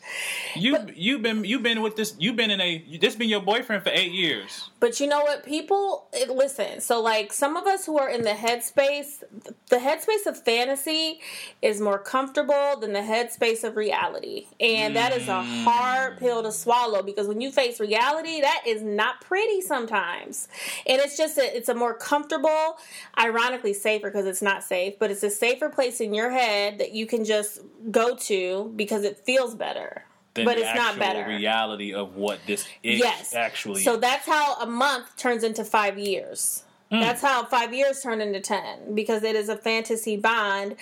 [0.55, 2.15] You you've been you've been with this.
[2.19, 2.99] You've been in a.
[3.01, 4.71] This been your boyfriend for eight years.
[4.85, 5.45] But you know what?
[5.45, 6.81] People, it- listen.
[6.83, 9.23] So, like, some of us who are in the headspace,
[9.71, 11.21] the headspace of fantasy
[11.63, 14.47] is more comfortable than the headspace of reality.
[14.61, 15.65] And that is a mm.
[15.65, 20.49] hard pill to swallow because when you face reality, that is not pretty sometimes.
[20.87, 22.77] And it's just, a, it's a more comfortable,
[23.19, 26.93] ironically safer because it's not safe, but it's a safer place in your head that
[26.93, 30.05] you can just go to because it feels better.
[30.35, 31.29] Than but the it's not better.
[31.29, 33.83] Reality of what this is yes actually.
[33.83, 36.99] so that's how a month turns into five years hmm.
[36.99, 40.75] that's how five years turn into ten because it is a fantasy bond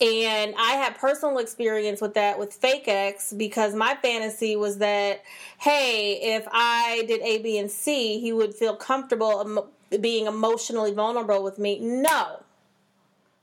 [0.00, 5.22] and i had personal experience with that with fake x because my fantasy was that
[5.58, 10.92] hey if i did a b and c he would feel comfortable emo- being emotionally
[10.92, 12.42] vulnerable with me no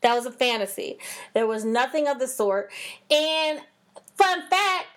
[0.02, 0.98] that was a fantasy
[1.34, 2.72] there was nothing of the sort
[3.10, 3.62] and
[4.22, 4.88] fun fact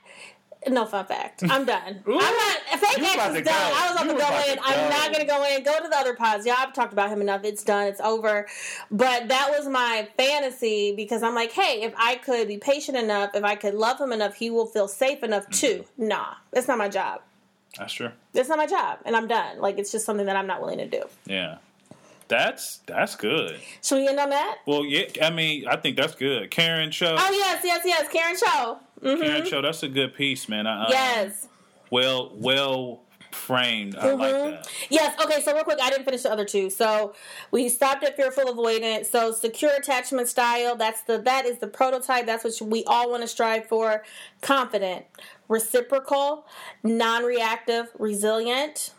[0.68, 1.42] no fun fact.
[1.48, 2.02] I'm done.
[2.08, 2.12] Ooh.
[2.12, 2.80] I'm not.
[2.80, 3.44] Fake X is done.
[3.44, 3.50] go.
[3.52, 4.56] I was about You to go about in.
[4.56, 5.62] to I'm not going to go in.
[5.62, 6.46] Go to the other pods.
[6.46, 7.44] Y'all, I've talked about him enough.
[7.44, 7.86] It's done.
[7.86, 8.46] It's over.
[8.90, 13.30] But that was my fantasy because I'm like, hey, if I could be patient enough,
[13.34, 15.84] if I could love him enough, he will feel safe enough too.
[15.98, 16.08] Mm-hmm.
[16.08, 17.20] Nah, that's not my job.
[17.78, 18.10] that's true.
[18.32, 19.58] That's not my job, and I'm done.
[19.60, 21.04] Like it's just something that I'm not willing to do.
[21.26, 21.58] Yeah,
[22.28, 23.60] that's that's good.
[23.82, 24.58] Should we end on that?
[24.66, 25.04] Well, yeah.
[25.22, 26.50] I mean, I think that's good.
[26.50, 27.16] Karen Cho.
[27.18, 28.08] Oh yes, yes, yes.
[28.12, 28.78] Karen Cho.
[29.00, 29.62] hmm Karen Cho.
[29.62, 30.66] That's a good piece, man.
[30.66, 31.48] I, um, Yes.
[31.90, 33.00] well well
[33.30, 33.96] framed.
[33.96, 34.50] I like Mhm.
[34.52, 34.68] that.
[34.90, 35.20] Yes.
[35.24, 35.40] Okay.
[35.42, 36.70] So real quick, I didn't finish the other two.
[36.70, 37.14] So
[37.50, 39.10] we stopped at fearful avoidance.
[39.10, 40.76] So secure attachment style.
[40.76, 42.26] That's the that is the prototype.
[42.26, 44.04] That's what we all want to strive for.
[44.40, 45.06] Confident,
[45.48, 46.46] reciprocal,
[46.84, 48.92] non-reactive, resilient,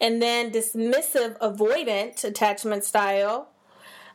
[0.00, 3.48] and then dismissive avoidant attachment style.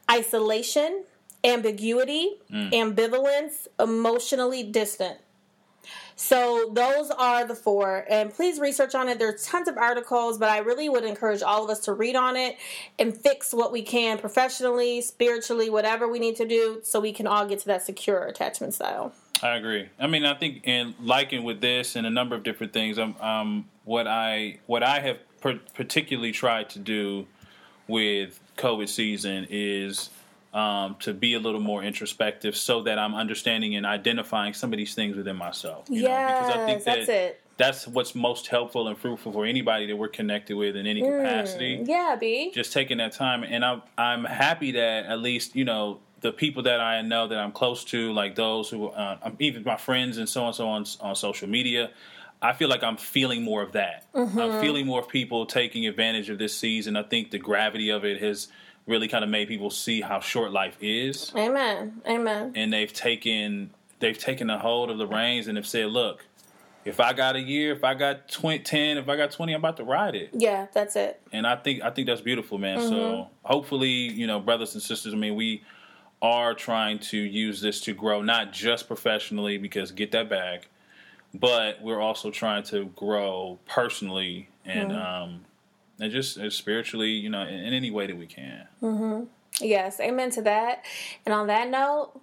[0.10, 1.06] Isolation,
[1.44, 5.20] ambiguity, ambivalence, emotionally distant.
[6.16, 9.20] So those are the four, and please research on it.
[9.20, 12.38] There's tons of articles, but I really would encourage all of us to read on
[12.38, 12.56] it
[12.98, 17.28] and fix what we can professionally, spiritually, whatever we need to do, so we can
[17.28, 19.14] all get to that secure attachment style.
[19.44, 19.90] I agree.
[20.00, 23.16] I mean, I think in liking with this and a number of different things, um,
[23.20, 27.28] um what I what I have per- particularly tried to do
[27.88, 30.10] with COVID season is
[30.56, 34.78] um, to be a little more introspective, so that I'm understanding and identifying some of
[34.78, 35.86] these things within myself.
[35.88, 37.42] you know, Yes, that's it.
[37.58, 41.84] That's what's most helpful and fruitful for anybody that we're connected with in any capacity
[41.86, 42.52] Yeah, B.
[42.54, 46.64] just taking that time and I'm I'm happy that at least you know the people
[46.64, 50.28] that I know that I'm close to like those who uh, even my friends and
[50.28, 51.92] so on so on on social media
[52.46, 56.30] I feel like I'm feeling more of that I'm feeling more of people taking advantage
[56.30, 58.48] of this season I think the gravity of it has
[58.86, 62.02] really kind of made people see how short life is Amen.
[62.08, 62.54] Amen.
[62.56, 66.26] and they've taken they've taken a hold of the reins and have said look
[66.84, 69.60] if I got a year if I got 20, 10 if I got 20 I'm
[69.62, 71.20] about to ride it Yeah, that's it.
[71.32, 72.78] and I think I think that's beautiful, man.
[72.78, 72.90] Mm-hmm.
[72.90, 75.14] So hopefully, you know, brothers and sisters.
[75.14, 75.64] I mean, we
[76.22, 80.68] are trying to use this to grow, not just professionally, because get that bag,
[81.40, 85.02] but we're also trying to grow personally and Mm-hmm.
[85.26, 85.46] um
[86.00, 88.68] and just uh, spiritually, you know, in, in any way that we can.
[88.82, 89.28] mhm
[89.62, 90.84] Yes, amen to that.
[91.26, 92.20] And on that note,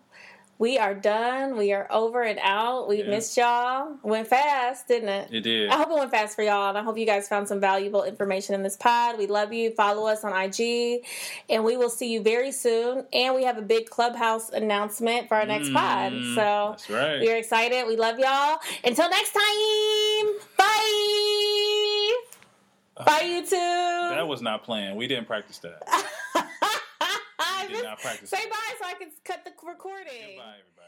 [0.63, 1.57] we are done.
[1.57, 2.87] We are over and out.
[2.89, 3.11] We Yeah.
[3.11, 3.97] missed y'all.
[4.05, 5.29] Went fast, didn't it?
[5.35, 5.69] It did.
[5.71, 8.05] I hope it went fast for y'all, and I hope you guys found some valuable
[8.05, 9.19] information in this pod.
[9.19, 9.73] We love you.
[9.73, 11.05] Follow us on IG,
[11.51, 13.05] and we will see you very soon.
[13.13, 16.13] And we have a big clubhouse announcement for our next pod.
[16.13, 17.21] Mm, So that's right.
[17.21, 17.85] we are excited.
[17.89, 18.59] We love y'all.
[18.85, 22.13] Until next time, bye.
[23.05, 24.11] Bye, YouTube.
[24.15, 24.97] That was not planned.
[24.97, 25.83] We didn't practice that.
[27.63, 28.31] I did not practice.
[28.31, 30.37] Say bye so I can cut the recording.
[30.37, 30.82] Goodbye, everybody.